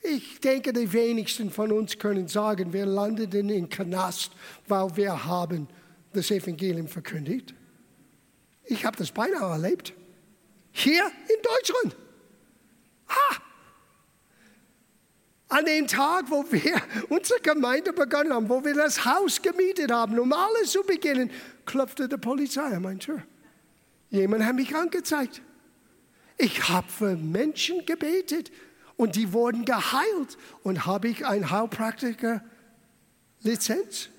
Ich 0.02 0.40
denke, 0.40 0.72
die 0.72 0.92
wenigsten 0.92 1.50
von 1.50 1.72
uns 1.72 1.98
können 1.98 2.26
sagen, 2.26 2.72
wir 2.72 2.86
landeten 2.86 3.50
in 3.50 3.68
Knast, 3.68 4.32
weil 4.66 4.96
wir 4.96 5.24
haben 5.24 5.68
das 6.12 6.30
Evangelium 6.30 6.88
verkündigt. 6.88 7.54
Ich 8.64 8.84
habe 8.84 8.96
das 8.96 9.10
beinahe 9.10 9.52
erlebt. 9.52 9.92
Hier 10.72 11.04
in 11.04 11.42
Deutschland. 11.42 11.96
Ah! 13.08 13.36
An 15.48 15.64
dem 15.64 15.86
Tag, 15.88 16.30
wo 16.30 16.44
wir 16.50 16.80
unsere 17.08 17.40
Gemeinde 17.40 17.92
begonnen 17.92 18.32
haben, 18.32 18.48
wo 18.48 18.64
wir 18.64 18.74
das 18.74 19.04
Haus 19.04 19.42
gemietet 19.42 19.90
haben, 19.90 20.18
um 20.18 20.32
alles 20.32 20.70
zu 20.70 20.82
beginnen, 20.82 21.30
klopfte 21.66 22.08
die 22.08 22.16
Polizei 22.16 22.62
an 22.62 22.82
meine 22.82 23.00
Tür. 23.00 23.22
Jemand 24.10 24.44
hat 24.44 24.54
mich 24.54 24.74
angezeigt. 24.74 25.42
Ich 26.38 26.68
habe 26.68 26.88
für 26.88 27.16
Menschen 27.16 27.84
gebetet, 27.84 28.50
und 29.00 29.16
die 29.16 29.32
wurden 29.32 29.64
geheilt. 29.64 30.36
Und 30.62 30.84
habe 30.84 31.08
ich 31.08 31.24
ein 31.24 31.50
Heilpraktiker-Lizenz? 31.50 34.10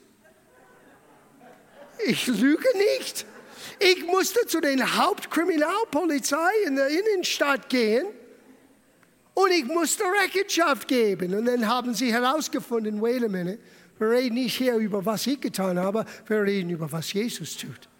Ich 2.08 2.26
lüge 2.26 2.68
nicht. 2.98 3.28
Ich 3.78 4.08
musste 4.08 4.48
zu 4.48 4.60
den 4.60 4.98
Hauptkriminalpolizei 4.98 6.50
in 6.66 6.78
der 6.78 6.88
Innenstadt 6.88 7.70
gehen 7.70 8.08
und 9.36 9.52
ich 9.52 9.66
musste 9.66 10.04
Rechenschaft 10.24 10.88
geben. 10.88 11.36
Und 11.36 11.46
dann 11.46 11.68
haben 11.68 11.94
sie 11.94 12.12
herausgefunden, 12.12 13.04
wait 13.04 13.24
a 13.24 13.28
minute, 13.28 13.60
wir 14.00 14.10
reden 14.10 14.34
nicht 14.34 14.58
hier 14.58 14.78
über 14.78 15.06
was 15.06 15.28
ich 15.28 15.40
getan 15.40 15.78
habe, 15.78 16.06
wir 16.26 16.42
reden 16.42 16.72
über 16.72 16.92
was 16.92 17.14
Jesus 17.14 17.56
tut. 17.56 17.91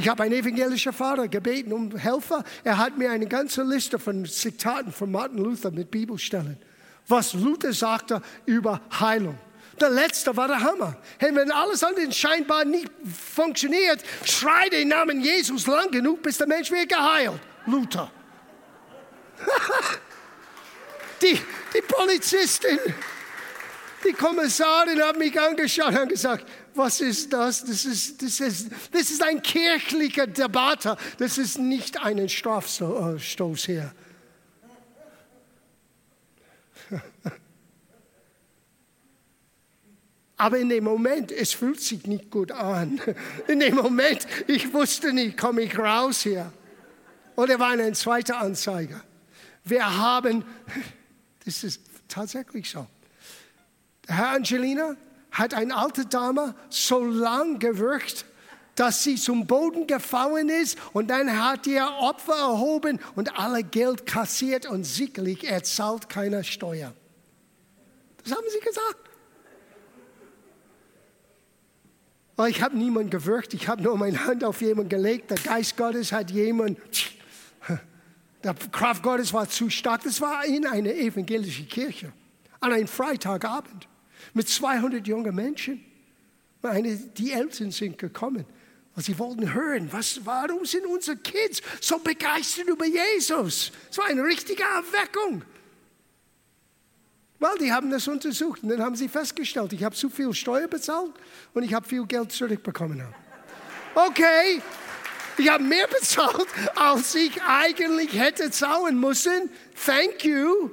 Ich 0.00 0.08
habe 0.08 0.22
einen 0.22 0.32
evangelischen 0.32 0.94
Vater 0.94 1.28
gebeten 1.28 1.74
um 1.74 1.94
Helfer. 1.94 2.42
Er 2.64 2.78
hat 2.78 2.96
mir 2.96 3.10
eine 3.10 3.26
ganze 3.26 3.62
Liste 3.62 3.98
von 3.98 4.24
Zitaten 4.24 4.92
von 4.92 5.12
Martin 5.12 5.36
Luther 5.36 5.70
mit 5.70 5.90
Bibelstellen. 5.90 6.56
Was 7.06 7.34
Luther 7.34 7.74
sagte 7.74 8.22
über 8.46 8.80
Heilung. 8.98 9.38
Der 9.78 9.90
letzte 9.90 10.34
war 10.34 10.48
der 10.48 10.58
Hammer. 10.58 10.96
Hey, 11.18 11.34
wenn 11.34 11.50
alles 11.52 11.84
andere 11.84 12.10
scheinbar 12.12 12.64
nicht 12.64 12.90
funktioniert, 13.34 14.02
schrei 14.24 14.70
den 14.70 14.88
Namen 14.88 15.20
Jesus 15.20 15.66
lang 15.66 15.90
genug, 15.90 16.22
bis 16.22 16.38
der 16.38 16.46
Mensch 16.46 16.70
wird 16.70 16.88
geheilt. 16.88 17.38
Luther. 17.66 18.10
die, 21.20 21.38
die 21.74 21.82
Polizistin, 21.86 22.78
die 24.02 24.14
Kommissarin 24.14 25.02
hat 25.02 25.18
mich 25.18 25.38
angeschaut 25.38 25.94
und 25.94 26.08
gesagt, 26.08 26.46
was 26.74 27.00
ist 27.00 27.32
das? 27.32 27.64
Das 27.64 27.84
ist, 27.84 28.22
das 28.22 28.40
ist, 28.40 28.70
das 28.92 29.10
ist 29.10 29.22
ein 29.22 29.42
kirchlicher 29.42 30.26
Debatte. 30.26 30.96
Das 31.18 31.38
ist 31.38 31.58
nicht 31.58 32.02
ein 32.02 32.28
Strafstoß 32.28 33.64
hier. 33.64 33.92
Aber 40.36 40.58
in 40.58 40.68
dem 40.70 40.84
Moment, 40.84 41.32
es 41.32 41.52
fühlt 41.52 41.80
sich 41.80 42.06
nicht 42.06 42.30
gut 42.30 42.50
an. 42.52 43.00
In 43.46 43.60
dem 43.60 43.74
Moment, 43.74 44.26
ich 44.46 44.72
wusste 44.72 45.12
nicht, 45.12 45.36
komme 45.36 45.62
ich 45.62 45.78
raus 45.78 46.22
hier. 46.22 46.52
Oder 47.36 47.58
war 47.58 47.70
ein 47.70 47.94
zweiter 47.94 48.38
Anzeiger. 48.38 49.02
Wir 49.64 49.98
haben 49.98 50.44
Das 51.44 51.64
ist 51.64 51.80
tatsächlich 52.08 52.70
so. 52.70 52.86
Herr 54.06 54.30
Angelina 54.30 54.96
hat 55.32 55.54
eine 55.54 55.76
alte 55.76 56.06
Dame 56.06 56.54
so 56.68 57.04
lang 57.04 57.58
gewirkt, 57.58 58.24
dass 58.74 59.02
sie 59.04 59.16
zum 59.16 59.46
Boden 59.46 59.86
gefallen 59.86 60.48
ist 60.48 60.78
und 60.92 61.08
dann 61.08 61.38
hat 61.38 61.66
ihr 61.66 61.86
Opfer 62.00 62.34
erhoben 62.34 62.98
und 63.14 63.38
alle 63.38 63.62
Geld 63.62 64.06
kassiert 64.06 64.66
und 64.66 64.84
sicherlich 64.84 65.44
er 65.44 65.62
zahlt 65.62 66.08
keine 66.08 66.44
Steuer. 66.44 66.94
Das 68.24 68.32
haben 68.32 68.46
sie 68.50 68.60
gesagt. 68.60 68.96
Ich 72.48 72.62
habe 72.62 72.76
niemanden 72.76 73.10
gewirkt, 73.10 73.52
ich 73.52 73.68
habe 73.68 73.82
nur 73.82 73.98
meine 73.98 74.24
Hand 74.24 74.44
auf 74.44 74.62
jemanden 74.62 74.88
gelegt. 74.88 75.30
Der 75.30 75.36
Geist 75.36 75.76
Gottes 75.76 76.10
hat 76.10 76.30
jemanden, 76.30 76.80
der 78.42 78.54
Kraft 78.54 79.02
Gottes 79.02 79.32
war 79.34 79.46
zu 79.46 79.68
stark. 79.68 80.04
Das 80.04 80.22
war 80.22 80.44
in 80.46 80.66
einer 80.66 80.94
evangelischen 80.94 81.68
Kirche 81.68 82.12
an 82.60 82.72
einem 82.72 82.88
Freitagabend 82.88 83.88
mit 84.34 84.48
200 84.48 85.06
jungen 85.06 85.34
Menschen. 85.34 85.84
Meine, 86.62 86.96
die 86.96 87.32
Eltern 87.32 87.70
sind 87.70 87.98
gekommen, 87.98 88.44
weil 88.94 89.04
sie 89.04 89.18
wollten 89.18 89.52
hören, 89.54 89.88
was, 89.92 90.20
warum 90.24 90.64
sind 90.64 90.86
unsere 90.86 91.16
Kids 91.16 91.62
so 91.80 91.98
begeistert 91.98 92.68
über 92.68 92.86
Jesus? 92.86 93.72
Es 93.90 93.98
war 93.98 94.06
eine 94.06 94.24
richtige 94.24 94.62
Erweckung. 94.62 95.42
Weil 97.38 97.56
die 97.56 97.72
haben 97.72 97.90
das 97.90 98.06
untersucht 98.06 98.62
und 98.62 98.68
dann 98.68 98.82
haben 98.82 98.96
sie 98.96 99.08
festgestellt, 99.08 99.72
ich 99.72 99.82
habe 99.82 99.96
zu 99.96 100.10
viel 100.10 100.34
Steuer 100.34 100.68
bezahlt 100.68 101.12
und 101.54 101.62
ich 101.62 101.72
habe 101.72 101.88
viel 101.88 102.04
Geld 102.04 102.30
zurückbekommen. 102.32 103.02
Okay, 103.94 104.60
ich 105.38 105.48
habe 105.48 105.64
mehr 105.64 105.86
bezahlt, 106.00 106.46
als 106.76 107.14
ich 107.14 107.40
eigentlich 107.42 108.12
hätte 108.12 108.50
zahlen 108.50 109.00
müssen. 109.00 109.48
Thank 109.86 110.24
you. 110.24 110.70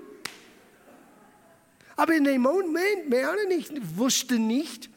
Aber 1.97 2.13
in 2.13 2.23
dem 2.23 2.41
Moment, 2.41 3.09
Mary 3.09 3.47
nicht, 3.47 3.97
wusste 3.97 4.37
nicht, 4.37 4.87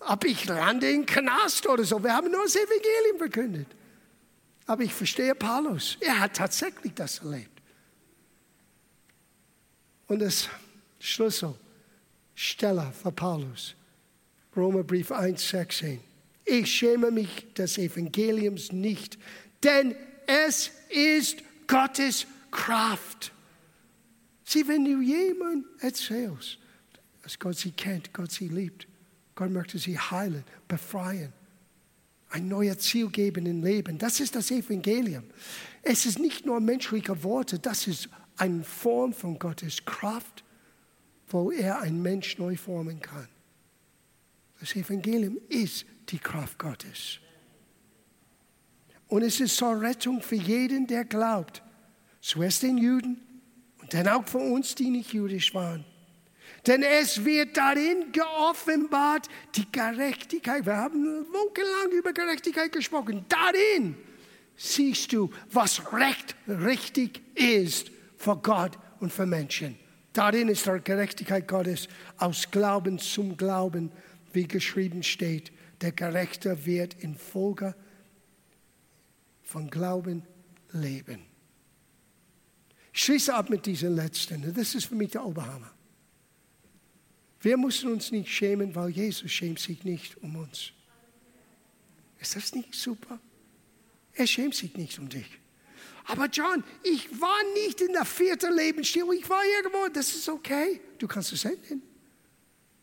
ob 0.00 0.24
ich 0.24 0.46
lande 0.46 0.90
in 0.90 1.04
Knast 1.04 1.68
oder 1.68 1.84
so. 1.84 2.02
Wir 2.02 2.14
haben 2.14 2.30
nur 2.30 2.44
das 2.44 2.56
Evangelium 2.56 3.18
verkündet. 3.18 3.66
Aber 4.66 4.82
ich 4.82 4.92
verstehe 4.92 5.34
Paulus. 5.34 5.98
Er 6.00 6.18
hat 6.18 6.34
tatsächlich 6.34 6.94
das 6.94 7.18
erlebt. 7.18 7.60
Und 10.08 10.20
das 10.20 10.48
Schlüsselstelle 10.98 12.90
für 13.02 13.12
Paulus, 13.12 13.74
Römerbrief 14.56 15.12
1, 15.12 15.48
16. 15.48 16.00
Ich 16.46 16.74
schäme 16.74 17.10
mich 17.10 17.52
des 17.52 17.76
Evangeliums 17.76 18.72
nicht, 18.72 19.18
denn 19.62 19.94
es 20.26 20.70
ist 20.88 21.42
Gottes 21.66 22.26
Kraft 22.50 23.32
Sieh, 24.48 24.66
wenn 24.68 24.84
du 24.84 25.00
jemand 25.00 25.66
erzählst, 25.80 26.58
dass 27.22 27.36
Gott 27.36 27.56
sie 27.58 27.72
kennt, 27.72 28.14
Gott 28.14 28.30
sie 28.30 28.46
liebt, 28.46 28.86
Gott 29.34 29.50
möchte 29.50 29.76
sie 29.76 29.98
heilen, 29.98 30.44
befreien, 30.68 31.32
ein 32.30 32.46
neues 32.46 32.78
Ziel 32.78 33.08
geben 33.08 33.44
im 33.46 33.64
Leben. 33.64 33.98
Das 33.98 34.20
ist 34.20 34.36
das 34.36 34.52
Evangelium. 34.52 35.24
Es 35.82 36.06
ist 36.06 36.20
nicht 36.20 36.46
nur 36.46 36.60
menschliche 36.60 37.24
Worte, 37.24 37.58
das 37.58 37.88
ist 37.88 38.08
eine 38.36 38.62
Form 38.62 39.12
von 39.12 39.36
Gottes 39.36 39.84
Kraft, 39.84 40.44
wo 41.26 41.50
er 41.50 41.80
einen 41.80 42.00
Mensch 42.00 42.38
neu 42.38 42.56
formen 42.56 43.00
kann. 43.00 43.28
Das 44.60 44.76
Evangelium 44.76 45.38
ist 45.48 45.84
die 46.08 46.18
Kraft 46.18 46.56
Gottes. 46.56 47.18
Und 49.08 49.22
es 49.22 49.40
ist 49.40 49.56
zur 49.56 49.80
Rettung 49.80 50.22
für 50.22 50.36
jeden, 50.36 50.86
der 50.86 51.04
glaubt. 51.04 51.62
Zuerst 52.20 52.62
den 52.62 52.78
Juden, 52.78 53.25
dann 53.90 54.08
auch 54.08 54.26
für 54.26 54.38
uns, 54.38 54.74
die 54.74 54.90
nicht 54.90 55.12
jüdisch 55.12 55.54
waren. 55.54 55.84
Denn 56.66 56.82
es 56.82 57.24
wird 57.24 57.56
darin 57.56 58.10
geoffenbart 58.12 59.28
die 59.54 59.70
Gerechtigkeit. 59.70 60.66
Wir 60.66 60.76
haben 60.76 61.24
wochenlang 61.32 61.92
über 61.96 62.12
Gerechtigkeit 62.12 62.72
gesprochen. 62.72 63.24
Darin 63.28 63.96
siehst 64.56 65.12
du, 65.12 65.30
was 65.52 65.92
recht, 65.92 66.34
richtig 66.48 67.20
ist 67.34 67.90
für 68.16 68.36
Gott 68.36 68.78
und 69.00 69.12
für 69.12 69.26
Menschen. 69.26 69.78
Darin 70.12 70.48
ist 70.48 70.66
die 70.66 70.80
Gerechtigkeit 70.82 71.46
Gottes 71.46 71.88
aus 72.16 72.50
Glauben 72.50 72.98
zum 72.98 73.36
Glauben, 73.36 73.92
wie 74.32 74.48
geschrieben 74.48 75.02
steht. 75.02 75.52
Der 75.82 75.92
Gerechte 75.92 76.64
wird 76.64 76.94
in 76.94 77.16
Folge 77.16 77.74
von 79.42 79.68
Glauben 79.68 80.22
leben. 80.72 81.35
Schließe 82.98 83.34
ab 83.34 83.50
mit 83.50 83.66
diesen 83.66 83.94
letzten. 83.94 84.54
Das 84.54 84.74
ist 84.74 84.86
für 84.86 84.94
mich 84.94 85.10
der 85.10 85.22
Oberhammer. 85.22 85.70
Wir 87.40 87.58
müssen 87.58 87.92
uns 87.92 88.10
nicht 88.10 88.32
schämen, 88.32 88.74
weil 88.74 88.88
Jesus 88.88 89.30
schämt 89.30 89.58
sich 89.58 89.84
nicht 89.84 90.16
um 90.22 90.34
uns. 90.36 90.72
Ist 92.18 92.36
das 92.36 92.54
nicht 92.54 92.74
super? 92.74 93.20
Er 94.14 94.26
schämt 94.26 94.54
sich 94.54 94.74
nicht 94.76 94.98
um 94.98 95.10
dich. 95.10 95.26
Aber 96.06 96.26
John, 96.28 96.64
ich 96.82 97.20
war 97.20 97.36
nicht 97.52 97.82
in 97.82 97.92
der 97.92 98.06
vierten 98.06 98.56
Lebensstil, 98.56 99.04
ich 99.14 99.28
war 99.28 99.42
irgendwo, 99.44 99.88
das 99.92 100.14
ist 100.14 100.30
okay. 100.30 100.80
Du 100.96 101.06
kannst 101.06 101.34
es 101.34 101.44
ändern. 101.44 101.82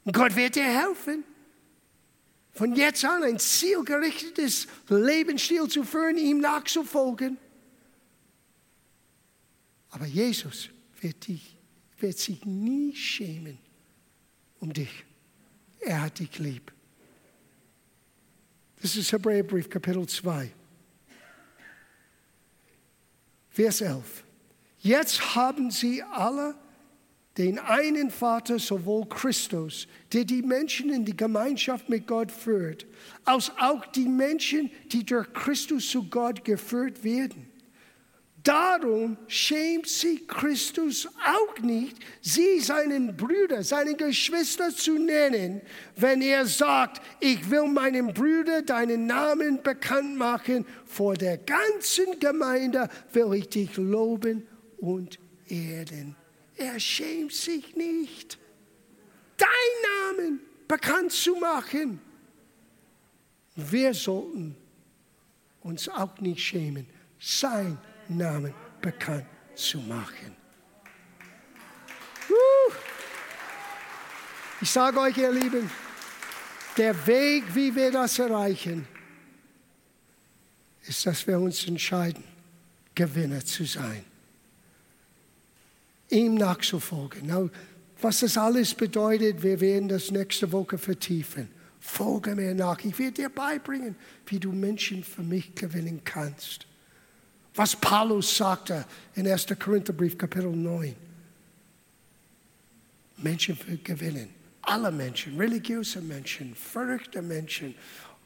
Und 0.03 0.16
Gott 0.16 0.36
wird 0.36 0.55
dir 0.55 0.64
helfen. 0.64 1.24
Von 2.51 2.76
jetzt 2.76 3.03
an 3.03 3.24
ein 3.24 3.39
zielgerichtetes 3.39 4.68
Lebensstil 4.89 5.68
zu 5.70 5.84
führen, 5.84 6.18
ihm 6.18 6.38
nachzufolgen. 6.38 7.39
Aber 9.93 10.07
Jesus 10.07 10.69
wird, 11.01 11.27
dich, 11.27 11.55
wird 11.99 12.17
sich 12.17 12.43
nie 12.45 12.95
schämen 12.95 13.59
um 14.59 14.73
dich. 14.73 15.05
Er 15.81 16.01
hat 16.01 16.17
dich 16.17 16.39
lieb. 16.39 16.71
Das 18.81 18.95
ist 18.95 19.11
Hebräerbrief, 19.11 19.69
Kapitel 19.69 20.07
2. 20.07 20.51
Vers 23.51 23.81
11. 23.81 24.23
Jetzt 24.79 25.35
haben 25.35 25.69
sie 25.69 26.01
alle 26.01 26.55
den 27.37 27.59
einen 27.59 28.09
Vater, 28.09 28.57
sowohl 28.57 29.07
Christus, 29.07 29.87
der 30.11 30.25
die 30.25 30.41
Menschen 30.41 30.91
in 30.91 31.05
die 31.05 31.15
Gemeinschaft 31.15 31.87
mit 31.87 32.07
Gott 32.07 32.31
führt, 32.31 32.87
als 33.25 33.51
auch 33.59 33.85
die 33.85 34.07
Menschen, 34.07 34.71
die 34.91 35.05
durch 35.05 35.31
Christus 35.33 35.87
zu 35.87 36.09
Gott 36.09 36.43
geführt 36.43 37.03
werden. 37.03 37.53
Darum 38.43 39.15
schämt 39.27 39.87
sich 39.87 40.27
Christus 40.27 41.07
auch 41.25 41.59
nicht, 41.59 41.95
sie 42.19 42.59
seinen 42.59 43.15
Brüder, 43.15 43.63
seine 43.63 43.95
Geschwister 43.95 44.69
zu 44.75 44.99
nennen, 44.99 45.61
wenn 45.95 46.21
er 46.21 46.45
sagt, 46.45 47.01
ich 47.21 47.49
will 47.49 47.67
meinem 47.67 48.13
Brüder 48.13 48.61
deinen 48.61 49.07
Namen 49.07 49.63
bekannt 49.63 50.17
machen, 50.17 50.65
vor 50.85 51.13
der 51.13 51.37
ganzen 51.37 52.19
Gemeinde 52.19 52.89
will 53.13 53.33
ich 53.33 53.47
dich 53.47 53.77
loben 53.77 54.45
und 54.77 55.19
erden. 55.47 56.17
Er 56.57 56.77
schämt 56.81 57.31
sich 57.31 57.77
nicht, 57.77 58.37
deinen 59.37 60.17
Namen 60.17 60.39
bekannt 60.67 61.13
zu 61.13 61.35
machen. 61.37 62.01
Wir 63.55 63.93
sollten 63.93 64.57
uns 65.61 65.87
auch 65.87 66.19
nicht 66.19 66.41
schämen, 66.41 66.87
sein 67.19 67.77
Namen 68.10 68.54
bekannt 68.82 69.26
zu 69.56 69.80
machen. 69.80 70.36
Ich 74.62 74.72
sage 74.72 74.99
euch, 74.99 75.18
ihr 75.18 75.32
Lieben, 75.32 75.70
der 76.78 77.06
Weg, 77.06 77.43
wie 77.54 77.76
wir 77.76 77.91
das 77.91 78.18
erreichen, 78.18 78.88
ist, 80.84 81.06
dass 81.06 81.28
wir 81.28 81.39
uns 81.39 81.68
entscheiden, 81.68 82.24
Gewinner 82.95 83.43
zu 83.43 83.66
sein. 83.66 84.04
Ihm 86.10 86.36
nachzufolgen. 86.36 87.28
Now, 87.28 87.49
was 88.01 88.20
das 88.20 88.38
alles 88.38 88.74
bedeutet, 88.74 89.41
wir 89.43 89.60
werden 89.60 89.89
das 89.89 90.12
nächste 90.12 90.51
Woche 90.51 90.78
vertiefen. 90.78 91.49
Folge 91.80 92.36
mir 92.36 92.54
nach. 92.54 92.80
Ich 92.84 92.97
werde 92.97 93.14
dir 93.14 93.30
beibringen, 93.30 93.95
wie 94.28 94.39
du 94.39 94.51
Menschen 94.51 95.04
für 95.04 95.24
mich 95.24 95.56
gewinnen 95.56 96.01
kannst. 96.04 96.68
Was 97.56 97.76
Paulus 97.76 98.36
sagte 98.36 98.86
in 99.16 99.28
1. 99.28 99.47
Korintherbrief 99.60 100.18
Kapitel 100.18 100.51
9. 100.51 100.95
Menschen 103.18 103.58
gewinnen. 103.84 104.30
Alle 104.62 104.91
Menschen, 104.91 105.38
religiöse 105.38 106.01
Menschen, 106.01 106.56
verrückte 106.56 107.22
Menschen, 107.22 107.76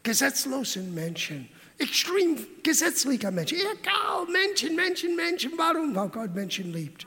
gesetzlose 0.04 0.82
Menschen, 0.82 1.50
extrem 1.78 2.38
gesetzliche 2.64 3.32
Menschen. 3.32 3.58
Egal, 3.58 4.26
Menschen, 4.32 4.76
Menschen, 4.76 5.16
Menschen. 5.16 5.52
Warum? 5.58 5.94
Weil 5.94 6.10
Gott 6.10 6.34
Menschen 6.34 6.72
liebt. 6.72 7.06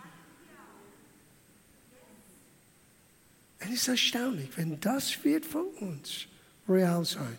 Es 3.61 3.71
ist 3.71 3.89
erstaunlich, 3.89 4.49
wenn 4.57 4.79
das 4.81 5.23
wird 5.25 5.47
für 5.47 5.63
uns 5.63 6.27
real 6.69 7.05
sein 7.05 7.39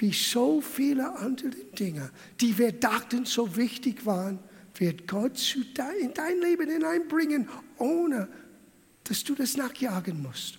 wie 0.00 0.12
so 0.12 0.60
viele 0.62 1.14
andere 1.18 1.50
Dinge, 1.78 2.10
die 2.40 2.56
wir 2.56 2.72
dachten 2.72 3.26
so 3.26 3.56
wichtig 3.56 4.06
waren, 4.06 4.38
wird 4.76 5.06
Gott 5.06 5.56
in 6.00 6.14
dein 6.14 6.40
Leben 6.40 6.70
hineinbringen, 6.70 7.48
ohne 7.76 8.28
dass 9.04 9.22
du 9.24 9.34
das 9.34 9.56
nachjagen 9.56 10.22
musst. 10.22 10.58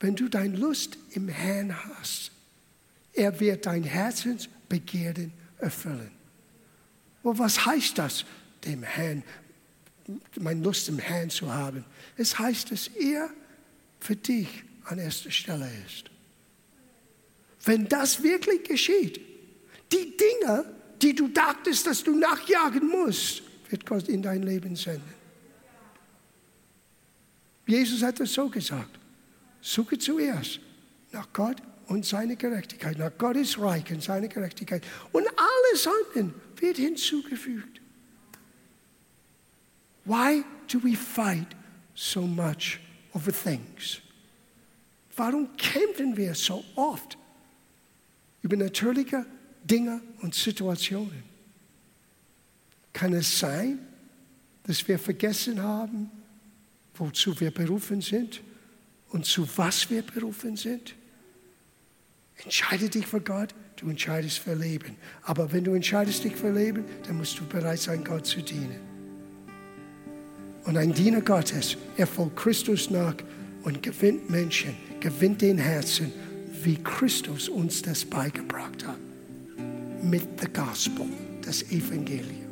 Wenn 0.00 0.16
du 0.16 0.28
deine 0.28 0.56
Lust 0.56 0.98
im 1.10 1.28
Herrn 1.28 1.74
hast, 1.76 2.32
er 3.12 3.38
wird 3.38 3.66
dein 3.66 3.84
Herzensbegehren 3.84 5.32
erfüllen. 5.58 6.10
Und 7.22 7.38
was 7.38 7.66
heißt 7.66 7.98
das, 7.98 8.24
dem 8.64 8.82
Herrn, 8.82 9.22
meine 10.40 10.62
Lust 10.62 10.88
im 10.88 10.98
Herrn 10.98 11.30
zu 11.30 11.52
haben? 11.52 11.84
Es 12.16 12.38
heißt, 12.38 12.72
dass 12.72 12.88
er 12.88 13.30
für 14.00 14.16
dich 14.16 14.64
an 14.88 14.98
erster 14.98 15.30
Stelle 15.30 15.70
ist. 15.86 16.10
Wenn 17.64 17.88
das 17.88 18.22
wirklich 18.22 18.64
geschieht, 18.64 19.20
die 19.92 20.16
Dinge, 20.16 20.64
die 21.02 21.14
du 21.14 21.28
dachtest, 21.28 21.86
dass 21.86 22.02
du 22.02 22.14
nachjagen 22.14 22.88
musst, 22.88 23.42
wird 23.68 23.84
Gott 23.84 24.08
in 24.08 24.22
dein 24.22 24.42
Leben 24.42 24.76
senden. 24.76 25.14
Jesus 27.66 28.02
hat 28.02 28.18
es 28.20 28.32
so 28.32 28.48
gesagt. 28.48 28.98
Suche 29.60 29.98
zuerst 29.98 30.60
nach 31.12 31.30
Gott 31.32 31.56
und 31.88 32.06
seine 32.06 32.36
Gerechtigkeit, 32.36 32.98
nach 32.98 33.16
Gottes 33.18 33.58
Reich 33.58 33.90
und 33.90 34.02
seine 34.02 34.28
Gerechtigkeit. 34.28 34.82
Und 35.12 35.26
alles 35.26 35.86
andere 35.86 36.32
wird 36.56 36.76
hinzugefügt. 36.76 37.80
Why 40.04 40.42
do 40.72 40.82
we 40.82 40.96
fight 40.96 41.48
so 41.94 42.22
much 42.22 42.78
over 43.12 43.30
things? 43.30 44.00
Warum 45.18 45.48
kämpfen 45.56 46.16
wir 46.16 46.32
so 46.36 46.64
oft 46.76 47.18
über 48.40 48.56
natürliche 48.56 49.26
Dinge 49.64 50.00
und 50.22 50.32
Situationen? 50.32 51.24
Kann 52.92 53.12
es 53.14 53.40
sein, 53.40 53.80
dass 54.62 54.86
wir 54.86 54.96
vergessen 54.96 55.60
haben, 55.60 56.08
wozu 56.94 57.38
wir 57.40 57.50
berufen 57.50 58.00
sind 58.00 58.42
und 59.10 59.26
zu 59.26 59.48
was 59.56 59.90
wir 59.90 60.02
berufen 60.02 60.56
sind? 60.56 60.94
Entscheide 62.36 62.88
dich 62.88 63.04
für 63.04 63.20
Gott, 63.20 63.52
du 63.74 63.90
entscheidest 63.90 64.38
für 64.38 64.54
Leben. 64.54 64.96
Aber 65.22 65.50
wenn 65.50 65.64
du 65.64 65.74
entscheidest 65.74 66.22
dich 66.22 66.36
für 66.36 66.52
Leben, 66.52 66.84
dann 67.08 67.16
musst 67.16 67.36
du 67.40 67.44
bereit 67.44 67.80
sein, 67.80 68.04
Gott 68.04 68.24
zu 68.24 68.40
dienen. 68.40 68.78
Und 70.62 70.76
ein 70.76 70.92
Diener 70.92 71.22
Gottes, 71.22 71.76
er 71.96 72.06
folgt 72.06 72.36
Christus 72.36 72.88
nach 72.88 73.16
und 73.64 73.82
gewinnt 73.82 74.30
Menschen, 74.30 74.76
gewinnt 75.00 75.42
den 75.42 75.58
Herzen, 75.58 76.12
wie 76.62 76.76
Christus 76.76 77.48
uns 77.48 77.82
das 77.82 78.04
beigebracht 78.04 78.86
hat. 78.86 78.98
Mit 80.02 80.42
dem 80.42 80.52
Gospel, 80.52 81.06
das 81.44 81.62
Evangelium. 81.70 82.48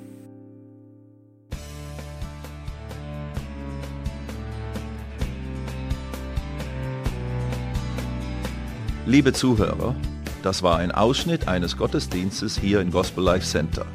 Liebe 9.07 9.33
Zuhörer, 9.33 9.97
das 10.43 10.63
war 10.65 10.79
ein 10.79 10.91
Ausschnitt 10.91 11.47
eines 11.47 11.77
Gottesdienstes 11.77 12.59
hier 12.59 12.81
im 12.81 12.91
Gospel 12.91 13.23
Life 13.23 13.47
Center. 13.47 13.87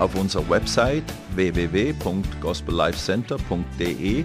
Auf 0.00 0.16
unserer 0.16 0.50
Website 0.50 1.04
www.gospellifecenter.de 1.36 4.24